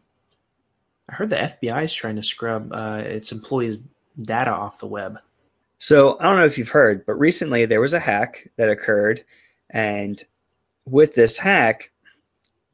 I 1.08 1.14
heard 1.14 1.30
the 1.30 1.36
FBI 1.36 1.84
is 1.84 1.94
trying 1.94 2.16
to 2.16 2.22
scrub 2.22 2.72
uh, 2.72 3.02
its 3.04 3.32
employees' 3.32 3.82
data 4.22 4.50
off 4.50 4.78
the 4.78 4.86
web. 4.86 5.18
So 5.78 6.18
I 6.18 6.24
don't 6.24 6.36
know 6.36 6.44
if 6.44 6.58
you've 6.58 6.68
heard, 6.68 7.06
but 7.06 7.14
recently 7.14 7.64
there 7.64 7.80
was 7.80 7.94
a 7.94 8.00
hack 8.00 8.48
that 8.56 8.68
occurred, 8.68 9.24
and 9.70 10.22
with 10.86 11.14
this 11.14 11.38
hack, 11.38 11.92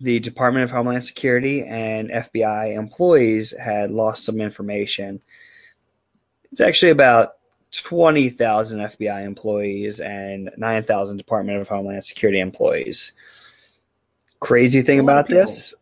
the 0.01 0.19
Department 0.21 0.65
of 0.65 0.71
Homeland 0.71 1.05
Security 1.05 1.63
and 1.63 2.11
FBI 2.11 2.77
employees 2.77 3.55
had 3.57 3.91
lost 3.91 4.25
some 4.25 4.41
information. 4.41 5.23
It's 6.51 6.61
actually 6.61 6.91
about 6.91 7.35
20,000 7.73 8.79
FBI 8.79 9.25
employees 9.25 10.01
and 10.01 10.51
9,000 10.57 11.17
Department 11.17 11.61
of 11.61 11.69
Homeland 11.69 12.05
Security 12.05 12.41
employees. 12.41 13.13
Crazy 14.41 14.83
thing 14.83 15.01
about 15.01 15.27
this, 15.27 15.75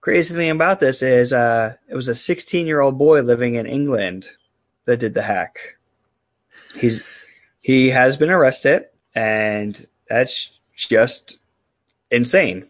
crazy 0.00 0.34
thing 0.34 0.50
about 0.50 0.80
this 0.80 1.02
is 1.02 1.32
uh, 1.32 1.74
it 1.88 1.94
was 1.94 2.08
a 2.08 2.14
16 2.14 2.66
year 2.66 2.80
old 2.80 2.98
boy 2.98 3.22
living 3.22 3.54
in 3.54 3.66
England 3.66 4.30
that 4.88 5.00
did 5.00 5.12
the 5.12 5.22
hack. 5.22 5.76
He's 6.74 7.04
he 7.60 7.90
has 7.90 8.16
been 8.16 8.30
arrested, 8.30 8.86
and 9.14 9.86
that's 10.08 10.50
just 10.74 11.38
insane. 12.10 12.68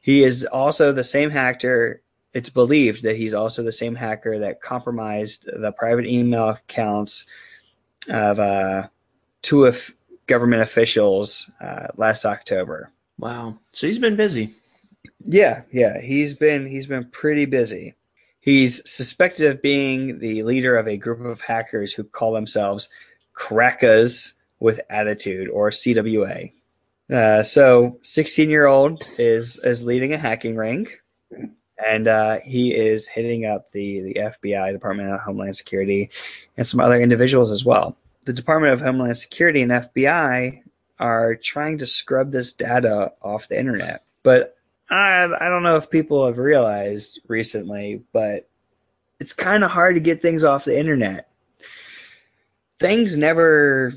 he 0.00 0.24
is 0.24 0.46
also 0.46 0.90
the 0.90 1.04
same 1.04 1.28
hacker. 1.28 2.00
It's 2.32 2.48
believed 2.48 3.02
that 3.02 3.16
he's 3.16 3.34
also 3.34 3.62
the 3.62 3.72
same 3.72 3.94
hacker 3.94 4.38
that 4.38 4.62
compromised 4.62 5.44
the 5.44 5.70
private 5.70 6.06
email 6.06 6.48
accounts 6.48 7.26
of 8.08 8.40
uh, 8.40 8.88
two 9.42 9.66
of 9.66 9.94
government 10.26 10.62
officials 10.62 11.50
uh, 11.60 11.88
last 11.98 12.24
October. 12.24 12.90
Wow! 13.18 13.58
So 13.72 13.86
he's 13.86 13.98
been 13.98 14.16
busy. 14.16 14.54
Yeah, 15.26 15.62
yeah, 15.70 16.00
he's 16.00 16.32
been 16.32 16.66
he's 16.66 16.86
been 16.86 17.10
pretty 17.10 17.44
busy. 17.44 17.96
He's 18.42 18.82
suspected 18.90 19.46
of 19.52 19.62
being 19.62 20.18
the 20.18 20.42
leader 20.42 20.76
of 20.76 20.88
a 20.88 20.96
group 20.96 21.20
of 21.20 21.40
hackers 21.40 21.92
who 21.92 22.02
call 22.02 22.32
themselves 22.32 22.88
Crackers 23.34 24.34
with 24.58 24.80
Attitude, 24.90 25.48
or 25.48 25.70
CWA. 25.70 26.50
Uh, 27.08 27.44
so, 27.44 28.00
16 28.02 28.50
year 28.50 28.66
old 28.66 29.04
is 29.16 29.58
is 29.58 29.84
leading 29.84 30.12
a 30.12 30.18
hacking 30.18 30.56
ring, 30.56 30.88
and 31.86 32.08
uh, 32.08 32.38
he 32.44 32.74
is 32.74 33.06
hitting 33.06 33.46
up 33.46 33.70
the 33.70 34.00
the 34.00 34.14
FBI, 34.14 34.72
Department 34.72 35.12
of 35.12 35.20
Homeland 35.20 35.56
Security, 35.56 36.10
and 36.56 36.66
some 36.66 36.80
other 36.80 37.00
individuals 37.00 37.52
as 37.52 37.64
well. 37.64 37.96
The 38.24 38.32
Department 38.32 38.72
of 38.72 38.80
Homeland 38.80 39.18
Security 39.18 39.62
and 39.62 39.70
FBI 39.70 40.62
are 40.98 41.36
trying 41.36 41.78
to 41.78 41.86
scrub 41.86 42.32
this 42.32 42.52
data 42.52 43.12
off 43.22 43.46
the 43.46 43.58
internet, 43.58 44.02
but 44.24 44.56
I, 44.92 45.24
I 45.24 45.48
don't 45.48 45.62
know 45.62 45.76
if 45.76 45.90
people 45.90 46.26
have 46.26 46.38
realized 46.38 47.20
recently, 47.26 48.02
but 48.12 48.48
it's 49.18 49.32
kind 49.32 49.64
of 49.64 49.70
hard 49.70 49.94
to 49.94 50.00
get 50.00 50.20
things 50.20 50.44
off 50.44 50.64
the 50.64 50.78
internet. 50.78 51.30
Things 52.78 53.16
never 53.16 53.94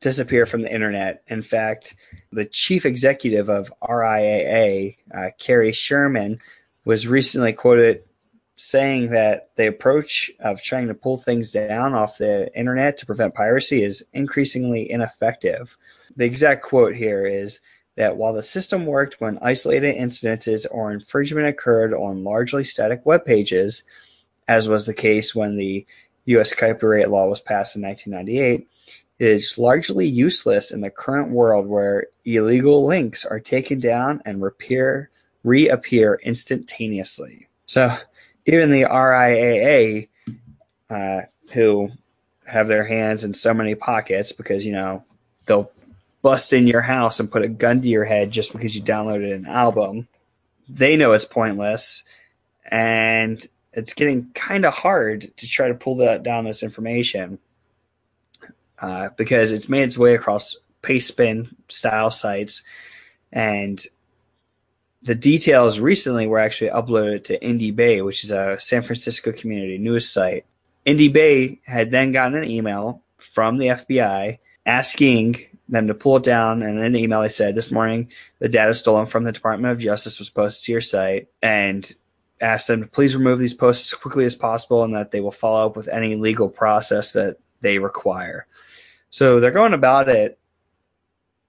disappear 0.00 0.46
from 0.46 0.62
the 0.62 0.72
internet. 0.72 1.22
In 1.28 1.42
fact, 1.42 1.94
the 2.32 2.44
chief 2.44 2.84
executive 2.84 3.48
of 3.48 3.72
RIAA, 3.82 4.96
uh, 5.14 5.30
Cary 5.38 5.72
Sherman, 5.72 6.40
was 6.84 7.06
recently 7.06 7.52
quoted 7.52 8.02
saying 8.56 9.10
that 9.10 9.50
the 9.56 9.66
approach 9.66 10.30
of 10.40 10.62
trying 10.62 10.88
to 10.88 10.94
pull 10.94 11.18
things 11.18 11.52
down 11.52 11.94
off 11.94 12.18
the 12.18 12.50
internet 12.58 12.96
to 12.96 13.06
prevent 13.06 13.34
piracy 13.34 13.82
is 13.82 14.04
increasingly 14.12 14.90
ineffective. 14.90 15.76
The 16.16 16.24
exact 16.24 16.62
quote 16.62 16.94
here 16.96 17.26
is 17.26 17.60
that 17.96 18.16
while 18.16 18.32
the 18.32 18.42
system 18.42 18.86
worked 18.86 19.20
when 19.20 19.38
isolated 19.40 19.96
incidences 19.96 20.66
or 20.70 20.92
infringement 20.92 21.48
occurred 21.48 21.92
on 21.94 22.24
largely 22.24 22.64
static 22.64 23.04
web 23.04 23.24
pages, 23.24 23.82
as 24.46 24.68
was 24.68 24.86
the 24.86 24.94
case 24.94 25.34
when 25.34 25.56
the 25.56 25.86
U.S. 26.26 26.54
copyright 26.54 27.10
law 27.10 27.26
was 27.26 27.40
passed 27.40 27.76
in 27.76 27.82
1998, 27.82 28.68
it 29.18 29.28
is 29.28 29.56
largely 29.56 30.06
useless 30.06 30.70
in 30.70 30.82
the 30.82 30.90
current 30.90 31.30
world 31.30 31.66
where 31.66 32.06
illegal 32.24 32.84
links 32.86 33.24
are 33.24 33.40
taken 33.40 33.80
down 33.80 34.22
and 34.26 34.42
reappear, 34.42 35.10
reappear 35.42 36.20
instantaneously. 36.22 37.48
So 37.64 37.96
even 38.44 38.70
the 38.70 38.82
RIAA, 38.82 40.08
uh, 40.90 41.22
who 41.52 41.90
have 42.46 42.68
their 42.68 42.84
hands 42.84 43.24
in 43.24 43.32
so 43.34 43.54
many 43.54 43.74
pockets 43.74 44.32
because, 44.32 44.66
you 44.66 44.72
know, 44.72 45.04
they'll 45.46 45.70
bust 46.26 46.52
in 46.52 46.66
your 46.66 46.82
house 46.82 47.20
and 47.20 47.30
put 47.30 47.44
a 47.44 47.48
gun 47.48 47.80
to 47.80 47.88
your 47.88 48.04
head 48.04 48.32
just 48.32 48.50
because 48.50 48.74
you 48.74 48.82
downloaded 48.82 49.32
an 49.32 49.46
album. 49.46 50.08
They 50.68 50.96
know 50.96 51.12
it's 51.12 51.24
pointless, 51.24 52.02
and 52.68 53.40
it's 53.72 53.94
getting 53.94 54.32
kind 54.34 54.64
of 54.64 54.74
hard 54.74 55.30
to 55.36 55.46
try 55.46 55.68
to 55.68 55.74
pull 55.74 55.94
that 55.98 56.24
down 56.24 56.44
this 56.44 56.64
information 56.64 57.38
uh, 58.80 59.10
because 59.16 59.52
it's 59.52 59.68
made 59.68 59.84
its 59.84 59.96
way 59.96 60.16
across 60.16 60.56
Pastebin 60.82 61.54
style 61.68 62.10
sites, 62.10 62.64
and 63.30 63.86
the 65.02 65.14
details 65.14 65.78
recently 65.78 66.26
were 66.26 66.40
actually 66.40 66.70
uploaded 66.70 67.22
to 67.22 67.38
Indybay, 67.38 68.04
which 68.04 68.24
is 68.24 68.32
a 68.32 68.58
San 68.58 68.82
Francisco 68.82 69.30
community 69.30 69.78
news 69.78 70.08
site. 70.08 70.44
Indybay 70.84 71.60
had 71.66 71.92
then 71.92 72.10
gotten 72.10 72.38
an 72.38 72.50
email 72.50 73.00
from 73.16 73.58
the 73.58 73.68
FBI 73.68 74.40
asking 74.66 75.55
them 75.68 75.88
to 75.88 75.94
pull 75.94 76.16
it 76.16 76.22
down. 76.22 76.62
And 76.62 76.78
in 76.78 76.84
an 76.84 76.96
email, 76.96 77.22
they 77.22 77.28
said, 77.28 77.54
This 77.54 77.72
morning, 77.72 78.10
the 78.38 78.48
data 78.48 78.74
stolen 78.74 79.06
from 79.06 79.24
the 79.24 79.32
Department 79.32 79.72
of 79.72 79.78
Justice 79.78 80.18
was 80.18 80.30
posted 80.30 80.66
to 80.66 80.72
your 80.72 80.80
site 80.80 81.28
and 81.42 81.90
asked 82.40 82.68
them 82.68 82.82
to 82.82 82.86
please 82.86 83.16
remove 83.16 83.38
these 83.38 83.54
posts 83.54 83.92
as 83.92 83.98
quickly 83.98 84.24
as 84.24 84.34
possible 84.34 84.84
and 84.84 84.94
that 84.94 85.10
they 85.10 85.20
will 85.20 85.32
follow 85.32 85.66
up 85.66 85.76
with 85.76 85.88
any 85.88 86.16
legal 86.16 86.48
process 86.48 87.12
that 87.12 87.38
they 87.62 87.78
require. 87.78 88.46
So 89.10 89.40
they're 89.40 89.50
going 89.50 89.72
about 89.72 90.08
it, 90.08 90.38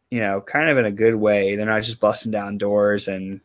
you 0.09 0.19
know, 0.19 0.41
kind 0.41 0.69
of 0.69 0.77
in 0.77 0.85
a 0.85 0.91
good 0.91 1.15
way. 1.15 1.55
They're 1.55 1.65
not 1.65 1.83
just 1.83 1.99
busting 1.99 2.31
down 2.31 2.57
doors 2.57 3.07
and 3.07 3.41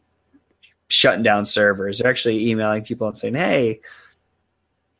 shutting 0.88 1.22
down 1.22 1.46
servers. 1.46 1.98
They're 1.98 2.10
actually 2.10 2.48
emailing 2.48 2.84
people 2.84 3.08
and 3.08 3.16
saying, 3.16 3.34
hey, 3.34 3.80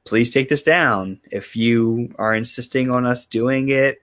please 0.05 0.31
take 0.31 0.49
this 0.49 0.65
down. 0.65 1.21
If 1.31 1.55
you 1.55 2.13
are 2.19 2.35
insisting 2.35 2.91
on 2.91 3.07
us 3.07 3.27
doing 3.27 3.69
it, 3.69 4.02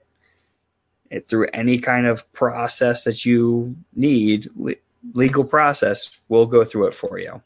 it, 1.10 1.28
through 1.28 1.48
any 1.54 1.80
kind 1.80 2.06
of 2.06 2.32
process 2.34 3.04
that 3.04 3.26
you 3.26 3.76
need, 3.96 4.50
le- 4.56 4.76
legal 5.14 5.44
process, 5.44 6.20
we'll 6.28 6.46
go 6.46 6.64
through 6.64 6.88
it 6.88 6.94
for 6.94 7.18
you. 7.18 7.42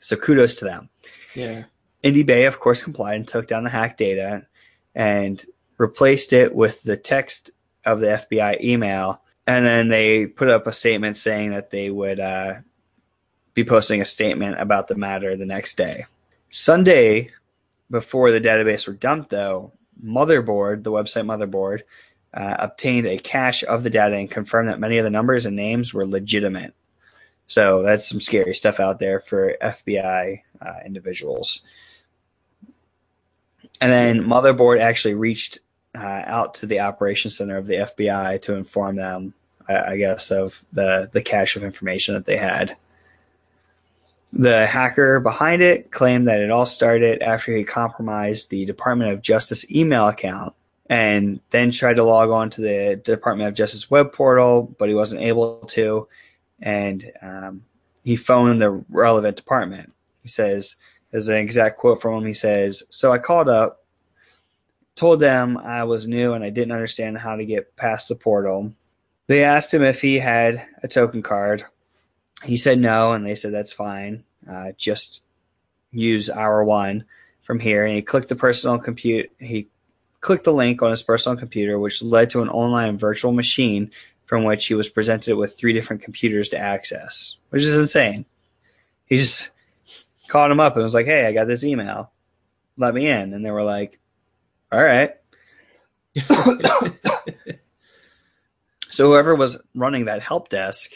So 0.00 0.16
kudos 0.16 0.56
to 0.56 0.64
them. 0.64 0.88
Yeah. 1.34 1.64
Indybay, 2.04 2.46
of 2.46 2.60
course, 2.60 2.82
complied 2.82 3.14
and 3.14 3.28
took 3.28 3.46
down 3.46 3.64
the 3.64 3.70
hack 3.70 3.96
data 3.96 4.46
and 4.94 5.44
replaced 5.78 6.32
it 6.32 6.54
with 6.54 6.82
the 6.82 6.96
text 6.96 7.50
of 7.84 8.00
the 8.00 8.06
FBI 8.06 8.62
email. 8.62 9.22
And 9.46 9.64
then 9.64 9.88
they 9.88 10.26
put 10.26 10.48
up 10.48 10.66
a 10.66 10.72
statement 10.72 11.16
saying 11.16 11.50
that 11.50 11.70
they 11.70 11.90
would 11.90 12.20
uh, 12.20 12.54
be 13.54 13.64
posting 13.64 14.00
a 14.00 14.04
statement 14.04 14.60
about 14.60 14.88
the 14.88 14.94
matter 14.94 15.36
the 15.36 15.46
next 15.46 15.76
day. 15.76 16.06
Sunday, 16.50 17.30
before 17.90 18.30
the 18.30 18.40
database 18.40 18.86
were 18.86 18.92
dumped, 18.92 19.30
though, 19.30 19.72
Motherboard, 20.04 20.82
the 20.82 20.90
website 20.90 21.26
Motherboard, 21.26 21.82
uh, 22.34 22.56
obtained 22.58 23.06
a 23.06 23.18
cache 23.18 23.62
of 23.64 23.82
the 23.82 23.90
data 23.90 24.16
and 24.16 24.30
confirmed 24.30 24.68
that 24.68 24.80
many 24.80 24.98
of 24.98 25.04
the 25.04 25.10
numbers 25.10 25.46
and 25.46 25.56
names 25.56 25.92
were 25.92 26.06
legitimate. 26.06 26.74
So 27.46 27.82
that's 27.82 28.08
some 28.08 28.20
scary 28.20 28.54
stuff 28.54 28.80
out 28.80 28.98
there 28.98 29.20
for 29.20 29.56
FBI 29.62 30.42
uh, 30.60 30.74
individuals. 30.86 31.62
And 33.80 33.92
then 33.92 34.22
Motherboard 34.22 34.80
actually 34.80 35.14
reached 35.14 35.58
uh, 35.94 36.22
out 36.24 36.54
to 36.54 36.66
the 36.66 36.80
operations 36.80 37.36
center 37.36 37.56
of 37.56 37.66
the 37.66 37.74
FBI 37.74 38.40
to 38.42 38.54
inform 38.54 38.96
them, 38.96 39.34
I, 39.68 39.92
I 39.92 39.96
guess, 39.98 40.30
of 40.30 40.64
the 40.72 41.10
the 41.12 41.20
cache 41.20 41.56
of 41.56 41.64
information 41.64 42.14
that 42.14 42.24
they 42.24 42.36
had. 42.36 42.76
The 44.32 44.66
hacker 44.66 45.20
behind 45.20 45.60
it 45.60 45.90
claimed 45.90 46.28
that 46.28 46.40
it 46.40 46.50
all 46.50 46.64
started 46.64 47.20
after 47.20 47.54
he 47.54 47.64
compromised 47.64 48.48
the 48.48 48.64
Department 48.64 49.10
of 49.10 49.20
Justice 49.20 49.70
email 49.70 50.08
account 50.08 50.54
and 50.92 51.40
then 51.48 51.70
tried 51.70 51.96
to 51.96 52.04
log 52.04 52.28
on 52.28 52.50
to 52.50 52.60
the 52.60 53.00
Department 53.02 53.48
of 53.48 53.54
Justice 53.54 53.90
web 53.90 54.12
portal, 54.12 54.74
but 54.78 54.90
he 54.90 54.94
wasn't 54.94 55.22
able 55.22 55.60
to. 55.68 56.06
And 56.60 57.10
um, 57.22 57.64
he 58.04 58.14
phoned 58.14 58.60
the 58.60 58.84
relevant 58.90 59.38
department. 59.38 59.94
He 60.20 60.28
says, 60.28 60.76
as 61.14 61.28
an 61.28 61.36
exact 61.36 61.78
quote 61.78 62.02
from 62.02 62.18
him, 62.18 62.26
he 62.26 62.34
says, 62.34 62.82
So 62.90 63.10
I 63.10 63.16
called 63.16 63.48
up, 63.48 63.86
told 64.94 65.20
them 65.20 65.56
I 65.56 65.84
was 65.84 66.06
new 66.06 66.34
and 66.34 66.44
I 66.44 66.50
didn't 66.50 66.72
understand 66.72 67.16
how 67.16 67.36
to 67.36 67.46
get 67.46 67.74
past 67.74 68.08
the 68.08 68.14
portal. 68.14 68.74
They 69.28 69.44
asked 69.44 69.72
him 69.72 69.82
if 69.82 70.02
he 70.02 70.18
had 70.18 70.62
a 70.82 70.88
token 70.88 71.22
card. 71.22 71.64
He 72.44 72.58
said 72.58 72.78
no, 72.78 73.12
and 73.12 73.24
they 73.24 73.34
said 73.34 73.54
that's 73.54 73.72
fine. 73.72 74.24
Uh, 74.46 74.72
just 74.76 75.22
use 75.90 76.28
our 76.28 76.62
one 76.62 77.06
from 77.40 77.60
here. 77.60 77.86
And 77.86 77.96
he 77.96 78.02
clicked 78.02 78.28
the 78.28 78.36
personal 78.36 78.78
compute. 78.78 79.30
He 79.38 79.68
clicked 80.22 80.44
the 80.44 80.52
link 80.52 80.80
on 80.80 80.90
his 80.90 81.02
personal 81.02 81.36
computer, 81.36 81.78
which 81.78 82.02
led 82.02 82.30
to 82.30 82.40
an 82.40 82.48
online 82.48 82.96
virtual 82.96 83.32
machine 83.32 83.90
from 84.24 84.44
which 84.44 84.66
he 84.66 84.74
was 84.74 84.88
presented 84.88 85.36
with 85.36 85.58
three 85.58 85.74
different 85.74 86.02
computers 86.02 86.48
to 86.48 86.58
access, 86.58 87.36
which 87.50 87.62
is 87.62 87.76
insane. 87.76 88.24
He 89.04 89.18
just 89.18 89.50
called 90.28 90.50
him 90.50 90.60
up 90.60 90.74
and 90.76 90.82
was 90.82 90.94
like, 90.94 91.04
Hey, 91.04 91.26
I 91.26 91.32
got 91.32 91.48
this 91.48 91.64
email. 91.64 92.10
Let 92.78 92.94
me 92.94 93.08
in. 93.08 93.34
And 93.34 93.44
they 93.44 93.50
were 93.50 93.64
like, 93.64 93.98
All 94.70 94.82
right. 94.82 95.10
so 98.90 99.08
whoever 99.08 99.34
was 99.34 99.60
running 99.74 100.04
that 100.06 100.22
help 100.22 100.48
desk, 100.48 100.92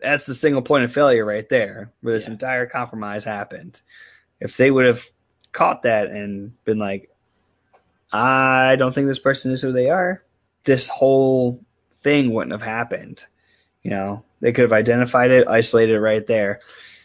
that's 0.00 0.26
the 0.26 0.34
single 0.34 0.62
point 0.62 0.84
of 0.84 0.92
failure 0.92 1.24
right 1.24 1.48
there, 1.48 1.92
where 2.00 2.14
this 2.14 2.26
yeah. 2.26 2.32
entire 2.32 2.66
compromise 2.66 3.24
happened. 3.24 3.80
If 4.40 4.56
they 4.56 4.70
would 4.70 4.86
have 4.86 5.04
caught 5.52 5.82
that 5.82 6.08
and 6.08 6.54
been 6.64 6.78
like, 6.78 7.09
I 8.12 8.76
don't 8.76 8.94
think 8.94 9.06
this 9.06 9.18
person 9.18 9.52
is 9.52 9.62
who 9.62 9.72
they 9.72 9.90
are. 9.90 10.22
This 10.64 10.88
whole 10.88 11.60
thing 11.94 12.32
wouldn't 12.32 12.52
have 12.52 12.62
happened. 12.62 13.24
You 13.82 13.90
know, 13.90 14.24
they 14.40 14.52
could 14.52 14.62
have 14.62 14.72
identified 14.72 15.30
it, 15.30 15.48
isolated 15.48 15.94
it 15.94 16.00
right 16.00 16.26
there. 16.26 16.60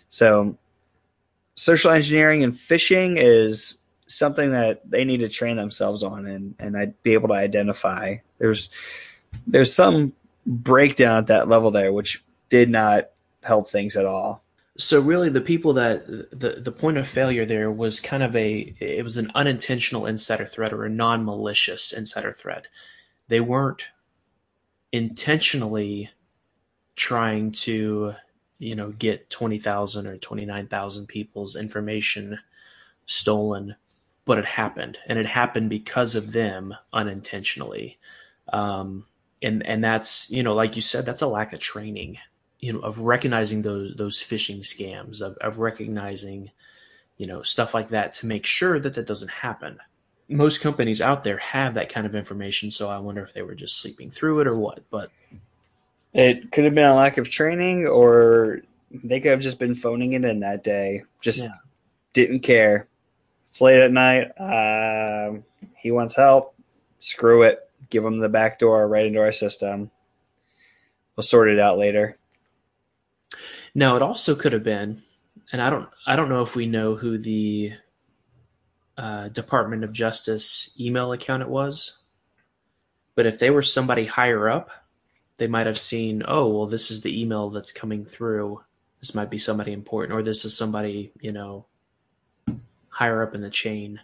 So, 0.09 0.57
social 1.55 1.91
engineering 1.91 2.43
and 2.43 2.53
phishing 2.53 3.17
is 3.17 3.77
something 4.07 4.51
that 4.51 4.89
they 4.89 5.03
need 5.03 5.17
to 5.17 5.29
train 5.29 5.57
themselves 5.57 6.03
on 6.03 6.25
and 6.25 6.55
and 6.59 6.77
I'd 6.77 7.01
be 7.03 7.13
able 7.13 7.29
to 7.29 7.33
identify. 7.33 8.17
There's 8.37 8.69
there's 9.47 9.73
some 9.73 10.13
breakdown 10.45 11.17
at 11.17 11.27
that 11.27 11.49
level 11.49 11.71
there, 11.71 11.91
which 11.91 12.23
did 12.49 12.69
not 12.69 13.09
help 13.43 13.69
things 13.69 13.95
at 13.95 14.05
all. 14.05 14.43
So 14.77 14.99
really, 14.99 15.29
the 15.29 15.41
people 15.41 15.73
that 15.73 16.05
the 16.07 16.59
the 16.61 16.71
point 16.71 16.97
of 16.97 17.07
failure 17.07 17.45
there 17.45 17.71
was 17.71 17.99
kind 18.01 18.23
of 18.23 18.35
a 18.35 18.75
it 18.79 19.03
was 19.03 19.15
an 19.17 19.31
unintentional 19.33 20.05
insider 20.05 20.45
threat 20.45 20.73
or 20.73 20.83
a 20.83 20.89
non 20.89 21.23
malicious 21.23 21.93
insider 21.93 22.33
threat. 22.33 22.67
They 23.29 23.39
weren't 23.39 23.85
intentionally 24.91 26.09
trying 26.95 27.51
to 27.51 28.15
you 28.59 28.75
know 28.75 28.91
get 28.91 29.29
20,000 29.29 30.07
or 30.07 30.17
29,000 30.17 31.07
people's 31.07 31.55
information 31.55 32.39
stolen 33.05 33.75
but 34.23 34.37
it 34.37 34.45
happened 34.45 34.97
and 35.07 35.19
it 35.19 35.25
happened 35.25 35.69
because 35.69 36.15
of 36.15 36.31
them 36.31 36.73
unintentionally 36.93 37.97
um, 38.53 39.05
and 39.41 39.65
and 39.65 39.83
that's 39.83 40.29
you 40.29 40.41
know 40.41 40.53
like 40.53 40.75
you 40.77 40.81
said 40.81 41.05
that's 41.05 41.21
a 41.21 41.27
lack 41.27 41.51
of 41.51 41.59
training 41.59 42.17
you 42.59 42.73
know 42.73 42.79
of 42.79 42.99
recognizing 42.99 43.61
those 43.61 43.95
those 43.95 44.21
phishing 44.21 44.59
scams 44.59 45.21
of, 45.21 45.37
of 45.37 45.59
recognizing 45.59 46.51
you 47.17 47.27
know 47.27 47.41
stuff 47.41 47.73
like 47.73 47.89
that 47.89 48.13
to 48.13 48.25
make 48.25 48.45
sure 48.45 48.79
that 48.79 48.93
that 48.93 49.07
doesn't 49.07 49.31
happen. 49.31 49.77
Most 50.27 50.61
companies 50.61 51.01
out 51.01 51.23
there 51.23 51.37
have 51.37 51.75
that 51.75 51.89
kind 51.89 52.07
of 52.07 52.15
information 52.15 52.71
so 52.71 52.89
i 52.89 52.97
wonder 52.97 53.21
if 53.21 53.33
they 53.33 53.43
were 53.43 53.53
just 53.53 53.79
sleeping 53.79 54.09
through 54.09 54.39
it 54.39 54.47
or 54.47 54.57
what 54.57 54.79
but 54.89 55.11
it 56.15 56.51
could 56.51 56.63
have 56.63 56.73
been 56.73 56.85
a 56.85 56.95
lack 56.95 57.17
of 57.17 57.29
training 57.29 57.85
or 57.85 58.61
they 58.89 59.19
could 59.19 59.31
have 59.31 59.41
just 59.41 59.59
been 59.59 59.75
phoning 59.75 60.13
it 60.13 60.23
in 60.23 60.39
that 60.39 60.63
day. 60.63 61.03
Just 61.19 61.43
yeah. 61.43 61.55
didn't 62.13 62.39
care. 62.39 62.87
It's 63.47 63.59
late 63.59 63.81
at 63.81 63.91
night 63.91 64.31
uh, 64.39 65.39
he 65.75 65.91
wants 65.91 66.15
help. 66.15 66.55
Screw 66.99 67.43
it. 67.43 67.59
Give 67.89 68.05
him 68.05 68.19
the 68.19 68.29
back 68.29 68.59
door 68.59 68.87
right 68.87 69.05
into 69.05 69.19
our 69.19 69.33
system. 69.33 69.91
We'll 71.15 71.23
sort 71.23 71.49
it 71.49 71.59
out 71.59 71.77
later 71.77 72.17
no, 73.73 73.95
it 73.95 74.01
also 74.01 74.35
could 74.35 74.53
have 74.53 74.63
been, 74.63 75.01
and 75.51 75.61
I 75.61 75.69
don't 75.69 75.89
I 76.05 76.15
don't 76.15 76.29
know 76.29 76.43
if 76.43 76.55
we 76.55 76.65
know 76.65 76.95
who 76.95 77.17
the 77.17 77.73
uh, 78.97 79.27
Department 79.29 79.83
of 79.83 79.91
Justice 79.91 80.75
email 80.79 81.11
account 81.11 81.41
it 81.41 81.49
was, 81.49 81.99
but 83.15 83.25
if 83.25 83.39
they 83.39 83.49
were 83.49 83.61
somebody 83.61 84.05
higher 84.05 84.49
up, 84.49 84.69
they 85.37 85.47
might 85.47 85.67
have 85.67 85.79
seen, 85.79 86.23
oh 86.27 86.47
well, 86.47 86.67
this 86.67 86.89
is 86.89 87.01
the 87.01 87.21
email 87.21 87.49
that's 87.49 87.71
coming 87.71 88.05
through. 88.05 88.61
This 89.01 89.13
might 89.13 89.29
be 89.29 89.37
somebody 89.37 89.73
important, 89.73 90.17
or 90.17 90.23
this 90.23 90.45
is 90.45 90.57
somebody 90.57 91.11
you 91.19 91.31
know 91.31 91.65
higher 92.89 93.21
up 93.21 93.35
in 93.35 93.41
the 93.41 93.49
chain. 93.49 93.99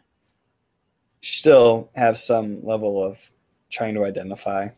Still 1.22 1.90
have 1.96 2.18
some 2.18 2.64
level 2.64 3.04
of 3.04 3.18
trying 3.70 3.94
to 3.94 4.04
identify. 4.04 4.70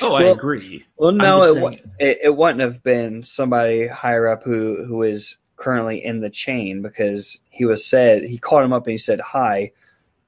Oh, 0.00 0.14
I 0.14 0.24
agree. 0.24 0.84
Well, 0.96 1.12
no, 1.12 1.42
it, 1.42 1.80
it, 1.98 2.18
it 2.24 2.36
wouldn't 2.36 2.60
have 2.60 2.82
been 2.82 3.22
somebody 3.22 3.86
higher 3.86 4.26
up 4.26 4.42
who 4.42 4.84
who 4.84 5.02
is 5.02 5.36
currently 5.56 6.04
in 6.04 6.20
the 6.20 6.30
chain 6.30 6.82
because 6.82 7.38
he 7.50 7.64
was 7.64 7.84
said 7.84 8.22
he 8.22 8.38
called 8.38 8.64
him 8.64 8.72
up 8.72 8.86
and 8.86 8.92
he 8.92 8.98
said, 8.98 9.20
"Hi, 9.20 9.72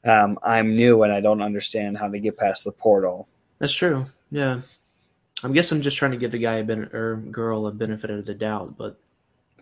um, 0.04 0.38
I'm 0.42 0.76
new 0.76 1.02
and 1.02 1.12
I 1.12 1.20
don't 1.20 1.42
understand 1.42 1.98
how 1.98 2.08
to 2.08 2.18
get 2.18 2.36
past 2.36 2.64
the 2.64 2.72
portal." 2.72 3.28
That's 3.58 3.72
true. 3.72 4.06
Yeah, 4.30 4.60
I 5.42 5.48
guess 5.48 5.72
I'm 5.72 5.82
just 5.82 5.96
trying 5.96 6.12
to 6.12 6.18
give 6.18 6.32
the 6.32 6.38
guy 6.38 6.56
a 6.56 6.64
ben- 6.64 6.90
or 6.92 7.16
girl 7.16 7.66
a 7.66 7.72
benefit 7.72 8.10
of 8.10 8.26
the 8.26 8.34
doubt, 8.34 8.76
but 8.76 8.98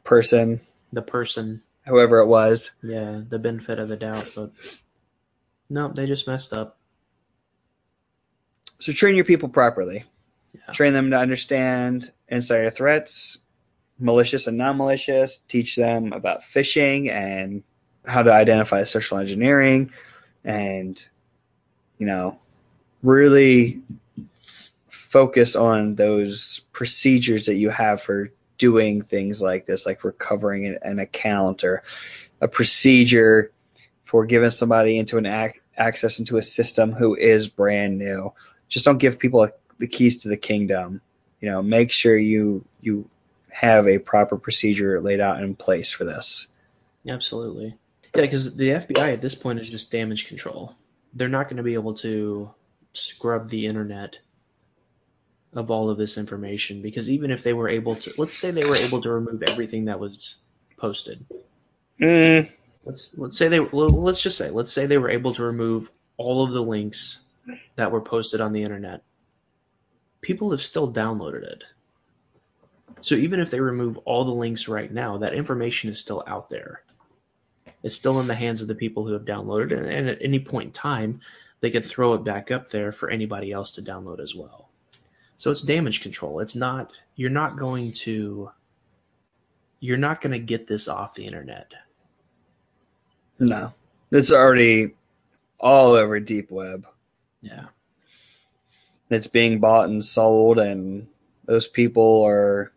person, 0.04 0.60
the 0.92 1.02
person, 1.02 1.62
whoever 1.86 2.18
it 2.18 2.26
was, 2.26 2.72
yeah, 2.82 3.20
the 3.28 3.38
benefit 3.38 3.78
of 3.78 3.88
the 3.88 3.96
doubt, 3.96 4.32
but 4.34 4.52
no, 5.68 5.88
they 5.88 6.06
just 6.06 6.26
messed 6.26 6.52
up. 6.52 6.78
So 8.78 8.92
train 8.92 9.16
your 9.16 9.24
people 9.24 9.48
properly. 9.48 10.04
Yeah. 10.54 10.72
Train 10.72 10.92
them 10.92 11.10
to 11.10 11.18
understand 11.18 12.12
insider 12.28 12.70
threats, 12.70 13.38
malicious 13.98 14.46
and 14.46 14.58
non-malicious. 14.58 15.38
Teach 15.48 15.76
them 15.76 16.12
about 16.12 16.42
phishing 16.42 17.10
and 17.10 17.62
how 18.04 18.22
to 18.22 18.32
identify 18.32 18.84
social 18.84 19.18
engineering, 19.18 19.90
and 20.44 21.06
you 21.98 22.06
know, 22.06 22.38
really 23.02 23.80
focus 24.88 25.56
on 25.56 25.94
those 25.94 26.60
procedures 26.72 27.46
that 27.46 27.54
you 27.54 27.70
have 27.70 28.02
for 28.02 28.30
doing 28.58 29.02
things 29.02 29.42
like 29.42 29.66
this, 29.66 29.86
like 29.86 30.04
recovering 30.04 30.76
an 30.82 30.98
account 30.98 31.64
or 31.64 31.82
a 32.40 32.48
procedure 32.48 33.50
for 34.04 34.24
giving 34.24 34.50
somebody 34.50 34.98
into 34.98 35.18
an 35.18 35.26
ac- 35.26 35.60
access 35.76 36.18
into 36.18 36.36
a 36.36 36.42
system 36.42 36.92
who 36.92 37.14
is 37.14 37.48
brand 37.48 37.98
new 37.98 38.32
just 38.68 38.84
don't 38.84 38.98
give 38.98 39.18
people 39.18 39.48
the 39.78 39.86
keys 39.86 40.22
to 40.22 40.28
the 40.28 40.36
kingdom. 40.36 41.00
You 41.40 41.50
know, 41.50 41.62
make 41.62 41.92
sure 41.92 42.16
you 42.16 42.64
you 42.80 43.08
have 43.50 43.88
a 43.88 43.98
proper 43.98 44.36
procedure 44.36 45.00
laid 45.00 45.20
out 45.20 45.42
in 45.42 45.54
place 45.54 45.90
for 45.90 46.04
this. 46.04 46.48
Absolutely. 47.08 47.76
Yeah, 48.14 48.22
because 48.22 48.56
the 48.56 48.70
FBI 48.70 49.12
at 49.12 49.20
this 49.20 49.34
point 49.34 49.60
is 49.60 49.68
just 49.68 49.92
damage 49.92 50.26
control. 50.28 50.74
They're 51.14 51.28
not 51.28 51.44
going 51.44 51.58
to 51.58 51.62
be 51.62 51.74
able 51.74 51.94
to 51.94 52.50
scrub 52.92 53.48
the 53.48 53.66
internet 53.66 54.18
of 55.54 55.70
all 55.70 55.88
of 55.88 55.96
this 55.96 56.18
information 56.18 56.82
because 56.82 57.10
even 57.10 57.30
if 57.30 57.42
they 57.42 57.52
were 57.52 57.68
able 57.68 57.94
to, 57.94 58.12
let's 58.18 58.36
say 58.36 58.50
they 58.50 58.64
were 58.64 58.76
able 58.76 59.00
to 59.00 59.10
remove 59.10 59.42
everything 59.42 59.86
that 59.86 60.00
was 60.00 60.36
posted. 60.76 61.24
Mm. 62.00 62.50
Let's 62.84 63.18
let's 63.18 63.36
say 63.36 63.48
they 63.48 63.58
let's 63.58 64.20
just 64.20 64.38
say 64.38 64.50
let's 64.50 64.72
say 64.72 64.86
they 64.86 64.98
were 64.98 65.10
able 65.10 65.34
to 65.34 65.42
remove 65.42 65.90
all 66.18 66.44
of 66.44 66.52
the 66.52 66.62
links 66.62 67.22
that 67.76 67.90
were 67.90 68.00
posted 68.00 68.40
on 68.40 68.52
the 68.52 68.62
internet, 68.62 69.02
people 70.20 70.50
have 70.50 70.62
still 70.62 70.92
downloaded 70.92 71.42
it. 71.42 71.64
So 73.00 73.14
even 73.14 73.40
if 73.40 73.50
they 73.50 73.60
remove 73.60 73.98
all 73.98 74.24
the 74.24 74.32
links 74.32 74.68
right 74.68 74.92
now, 74.92 75.18
that 75.18 75.34
information 75.34 75.90
is 75.90 75.98
still 75.98 76.24
out 76.26 76.48
there. 76.48 76.82
It's 77.82 77.96
still 77.96 78.20
in 78.20 78.26
the 78.26 78.34
hands 78.34 78.62
of 78.62 78.68
the 78.68 78.74
people 78.74 79.06
who 79.06 79.12
have 79.12 79.24
downloaded 79.24 79.72
it, 79.72 79.92
and 79.92 80.08
at 80.08 80.18
any 80.20 80.40
point 80.40 80.66
in 80.66 80.72
time, 80.72 81.20
they 81.60 81.70
could 81.70 81.84
throw 81.84 82.14
it 82.14 82.24
back 82.24 82.50
up 82.50 82.70
there 82.70 82.90
for 82.90 83.10
anybody 83.10 83.52
else 83.52 83.70
to 83.72 83.82
download 83.82 84.20
as 84.20 84.34
well. 84.34 84.68
So 85.36 85.50
it's 85.50 85.62
damage 85.62 86.02
control. 86.02 86.40
It's 86.40 86.56
not 86.56 86.92
you're 87.14 87.30
not 87.30 87.56
going 87.56 87.92
to 87.92 88.50
you're 89.80 89.96
not 89.96 90.20
going 90.20 90.32
to 90.32 90.38
get 90.38 90.66
this 90.66 90.88
off 90.88 91.14
the 91.14 91.26
internet. 91.26 91.72
No. 93.38 93.72
It's 94.10 94.32
already 94.32 94.94
all 95.60 95.92
over 95.92 96.18
deep 96.20 96.50
web. 96.50 96.86
Yeah. 97.46 97.66
It's 99.10 99.26
being 99.28 99.60
bought 99.60 99.88
and 99.88 100.04
sold, 100.04 100.58
and 100.58 101.06
those 101.44 101.68
people 101.68 102.24
are 102.24 102.72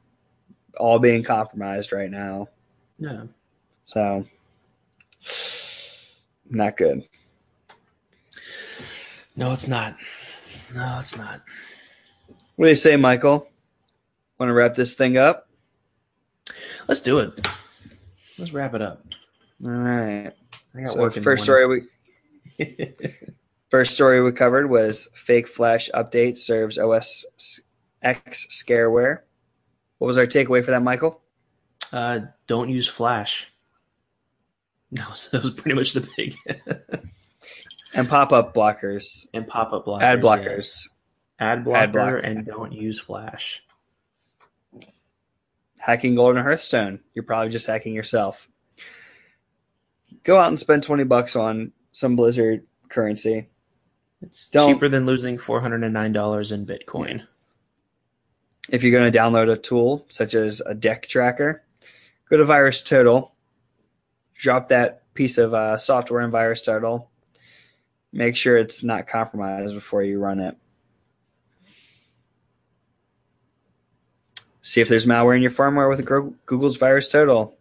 all 0.78 1.00
being 1.00 1.24
compromised 1.24 1.92
right 1.92 2.10
now. 2.10 2.50
Yeah. 3.00 3.24
So, 3.86 4.26
not 6.50 6.78
good. 6.78 7.04
No, 9.36 9.52
it's 9.52 9.68
not. 9.68 9.96
No, 10.76 10.98
it's 11.00 11.18
not. 11.18 11.42
What 12.56 12.66
do 12.66 12.70
you 12.70 12.76
say, 12.76 12.96
Michael? 12.96 13.50
Want 14.38 14.50
to 14.50 14.54
wrap 14.54 14.76
this 14.76 14.94
thing 14.94 15.18
up? 15.18 15.48
Let's 16.88 17.02
do 17.02 17.20
it. 17.20 17.48
Let's 18.38 18.54
wrap 18.54 18.74
it 18.74 18.82
up. 18.82 19.06
All 19.66 19.72
right. 19.72 20.32
I 20.76 20.82
got 20.82 20.90
so 20.90 21.00
work. 21.00 21.14
First 21.16 21.44
story 21.44 21.68
we 21.68 21.86
First 23.70 23.94
story 23.94 24.24
we 24.24 24.32
covered 24.32 24.70
was 24.70 25.10
fake 25.14 25.48
flash 25.48 25.90
update 25.94 26.38
serves 26.38 26.78
OS 26.78 27.62
X 28.02 28.48
scareware. 28.50 29.20
What 30.00 30.08
was 30.08 30.18
our 30.18 30.26
takeaway 30.26 30.64
for 30.64 30.72
that, 30.72 30.82
Michael? 30.82 31.22
Uh, 31.92 32.20
don't 32.48 32.70
use 32.70 32.88
Flash. 32.88 33.52
No, 34.92 35.06
so 35.14 35.38
that 35.38 35.44
was 35.44 35.54
pretty 35.54 35.76
much 35.76 35.94
the 35.94 36.02
big. 36.18 36.34
and 37.94 38.10
pop 38.10 38.34
up 38.34 38.56
blockers. 38.56 39.28
And 39.36 39.48
pop 39.48 39.72
up 39.72 39.86
blockers. 39.86 40.02
Ad 40.02 40.20
blockers. 40.20 40.48
Yes. 40.48 40.90
Ad 41.40 41.64
blocker, 41.64 41.78
Ad 41.78 41.92
blocker 41.92 42.18
and 42.18 42.44
don't 42.44 42.74
use 42.74 43.00
Flash. 43.00 43.64
Hacking 45.78 46.16
Golden 46.16 46.42
Hearthstone. 46.42 47.02
You're 47.14 47.22
probably 47.22 47.50
just 47.50 47.68
hacking 47.68 47.94
yourself. 47.94 48.50
Go 50.24 50.40
out 50.40 50.48
and 50.48 50.60
spend 50.60 50.82
20 50.82 51.04
bucks 51.04 51.36
on 51.36 51.72
some 51.92 52.16
Blizzard 52.16 52.66
currency. 52.90 53.48
It's 54.22 54.50
Don't, 54.50 54.74
cheaper 54.74 54.90
than 54.90 55.06
losing 55.06 55.38
four 55.38 55.62
hundred 55.62 55.84
and 55.84 55.94
nine 55.94 56.12
dollars 56.12 56.52
in 56.52 56.66
Bitcoin. 56.66 57.24
If 58.70 58.84
you're 58.84 58.98
going 58.98 59.12
to 59.12 59.18
download 59.18 59.52
a 59.52 59.58
tool 59.58 60.06
such 60.10 60.34
as 60.34 60.62
a 60.66 60.76
deck 60.76 61.08
tracker, 61.08 61.64
go 62.30 62.38
to 62.38 62.44
VirusTotal, 62.44 63.32
drop 64.36 64.70
that 64.70 65.14
piece 65.14 65.38
of 65.38 65.54
uh, 65.54 65.78
software 65.78 66.22
in 66.22 66.32
VirusTotal, 66.32 67.08
make 68.12 68.36
sure 68.36 68.58
it's 68.58 68.84
not 68.84 69.08
compromised 69.08 69.74
before 69.74 70.04
you 70.04 70.20
run 70.20 70.40
it. 70.40 70.56
See 74.62 74.82
if 74.82 74.90
there's 74.90 75.08
malware 75.08 75.36
in 75.36 75.42
your 75.42 75.50
firmware 75.50 75.90
with 75.90 76.06
Google's 76.46 76.78
VirusTotal. 76.78 77.46
What 77.48 77.56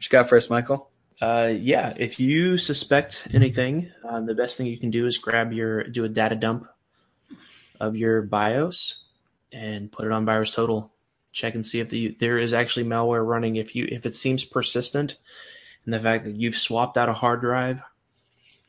you 0.00 0.08
got 0.08 0.28
first, 0.28 0.50
Michael? 0.50 0.90
Uh, 1.20 1.50
yeah, 1.56 1.94
if 1.96 2.20
you 2.20 2.58
suspect 2.58 3.26
anything, 3.32 3.90
uh, 4.06 4.20
the 4.20 4.34
best 4.34 4.58
thing 4.58 4.66
you 4.66 4.78
can 4.78 4.90
do 4.90 5.06
is 5.06 5.16
grab 5.16 5.52
your 5.52 5.84
do 5.84 6.04
a 6.04 6.08
data 6.08 6.34
dump 6.34 6.68
of 7.80 7.96
your 7.96 8.22
BIOS 8.22 9.04
and 9.52 9.90
put 9.90 10.04
it 10.04 10.12
on 10.12 10.26
VirusTotal. 10.26 10.90
Check 11.32 11.54
and 11.54 11.64
see 11.64 11.80
if 11.80 11.88
the, 11.90 12.16
there 12.18 12.38
is 12.38 12.52
actually 12.52 12.84
malware 12.84 13.26
running. 13.26 13.56
If 13.56 13.74
you 13.74 13.88
if 13.90 14.04
it 14.04 14.14
seems 14.14 14.44
persistent, 14.44 15.16
and 15.84 15.94
the 15.94 16.00
fact 16.00 16.24
that 16.24 16.36
you've 16.36 16.56
swapped 16.56 16.98
out 16.98 17.08
a 17.08 17.14
hard 17.14 17.40
drive 17.40 17.80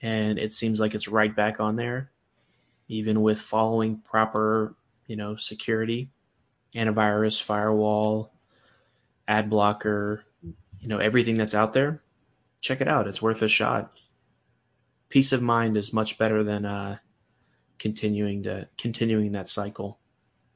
and 0.01 0.37
it 0.37 0.53
seems 0.53 0.79
like 0.79 0.93
it's 0.93 1.07
right 1.07 1.35
back 1.35 1.59
on 1.59 1.75
there, 1.75 2.11
even 2.87 3.21
with 3.21 3.41
following 3.41 3.97
proper 3.97 4.73
you 5.07 5.17
know 5.17 5.35
security, 5.35 6.09
antivirus, 6.73 7.41
firewall, 7.41 8.31
ad 9.27 9.49
blocker, 9.49 10.23
you 10.79 10.87
know 10.87 10.99
everything 10.99 11.35
that's 11.35 11.55
out 11.55 11.73
there 11.73 12.01
check 12.61 12.81
it 12.81 12.87
out. 12.87 13.07
It's 13.07 13.21
worth 13.21 13.41
a 13.41 13.47
shot. 13.47 13.91
Peace 15.09 15.31
of 15.31 15.41
mind 15.41 15.77
is 15.77 15.93
much 15.93 16.17
better 16.17 16.43
than 16.43 16.65
uh, 16.65 16.97
continuing 17.79 18.43
to 18.43 18.67
continuing 18.77 19.31
that 19.33 19.47
cycle. 19.47 19.99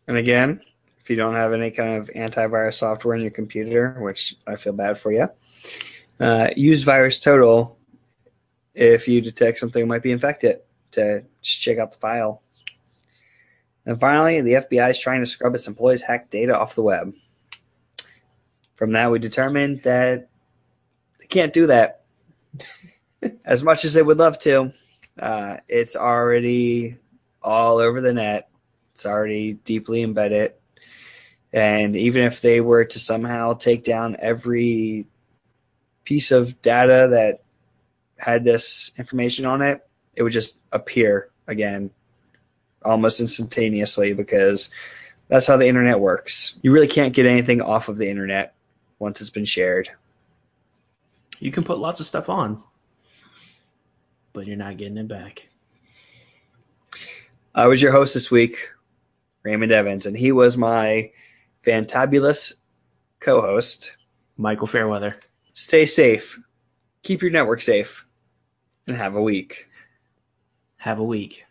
And 0.07 0.17
again, 0.17 0.61
if 0.99 1.09
you 1.09 1.15
don't 1.15 1.35
have 1.35 1.53
any 1.53 1.71
kind 1.71 1.97
of 1.97 2.09
antivirus 2.09 2.75
software 2.75 3.15
in 3.15 3.21
your 3.21 3.31
computer, 3.31 3.97
which 3.99 4.35
I 4.45 4.55
feel 4.55 4.73
bad 4.73 4.97
for 4.97 5.11
you, 5.11 5.29
uh, 6.19 6.49
use 6.55 6.83
VirusTotal 6.83 7.75
if 8.73 9.07
you 9.07 9.21
detect 9.21 9.59
something 9.59 9.87
might 9.87 10.03
be 10.03 10.11
infected 10.11 10.59
to 10.91 11.23
check 11.41 11.77
out 11.77 11.91
the 11.91 11.97
file. 11.97 12.41
And 13.85 13.99
finally, 13.99 14.41
the 14.41 14.53
FBI 14.53 14.91
is 14.91 14.99
trying 14.99 15.21
to 15.21 15.25
scrub 15.25 15.55
its 15.55 15.67
employees' 15.67 16.03
hacked 16.03 16.29
data 16.29 16.57
off 16.57 16.75
the 16.75 16.83
web. 16.83 17.13
From 18.75 18.91
that, 18.93 19.11
we 19.11 19.19
determined 19.19 19.81
that 19.83 20.29
can't 21.31 21.53
do 21.53 21.67
that 21.67 22.01
as 23.45 23.63
much 23.63 23.85
as 23.85 23.93
they 23.93 24.01
would 24.01 24.17
love 24.17 24.37
to, 24.39 24.71
uh, 25.19 25.57
it's 25.67 25.95
already 25.95 26.97
all 27.41 27.77
over 27.77 28.01
the 28.01 28.13
net. 28.13 28.49
It's 28.93 29.05
already 29.05 29.53
deeply 29.53 30.03
embedded. 30.03 30.53
And 31.53 31.95
even 31.95 32.23
if 32.23 32.41
they 32.41 32.61
were 32.61 32.85
to 32.85 32.99
somehow 32.99 33.53
take 33.53 33.83
down 33.83 34.15
every 34.19 35.05
piece 36.03 36.31
of 36.31 36.61
data 36.61 37.09
that 37.11 37.43
had 38.17 38.43
this 38.43 38.91
information 38.97 39.45
on 39.45 39.61
it, 39.61 39.85
it 40.15 40.23
would 40.23 40.33
just 40.33 40.61
appear 40.71 41.29
again 41.47 41.91
almost 42.83 43.19
instantaneously 43.19 44.13
because 44.13 44.71
that's 45.27 45.47
how 45.47 45.57
the 45.57 45.67
internet 45.67 45.99
works. 45.99 46.57
You 46.61 46.71
really 46.71 46.87
can't 46.87 47.13
get 47.13 47.25
anything 47.25 47.61
off 47.61 47.89
of 47.89 47.97
the 47.97 48.09
internet 48.09 48.53
once 48.99 49.21
it's 49.21 49.29
been 49.29 49.45
shared. 49.45 49.89
You 51.41 51.51
can 51.51 51.63
put 51.63 51.79
lots 51.79 51.99
of 51.99 52.05
stuff 52.05 52.29
on, 52.29 52.61
but 54.31 54.45
you're 54.45 54.55
not 54.55 54.77
getting 54.77 54.97
it 54.97 55.07
back. 55.07 55.49
I 57.55 57.65
was 57.65 57.81
your 57.81 57.91
host 57.91 58.13
this 58.13 58.29
week, 58.29 58.69
Raymond 59.41 59.71
Evans, 59.71 60.05
and 60.05 60.15
he 60.15 60.31
was 60.31 60.55
my 60.55 61.11
fantabulous 61.65 62.53
co 63.19 63.41
host, 63.41 63.93
Michael 64.37 64.67
Fairweather. 64.67 65.15
Stay 65.53 65.87
safe, 65.87 66.39
keep 67.01 67.23
your 67.23 67.31
network 67.31 67.61
safe, 67.61 68.05
and 68.85 68.95
have 68.95 69.15
a 69.15 69.21
week. 69.21 69.67
Have 70.77 70.99
a 70.99 71.03
week. 71.03 71.45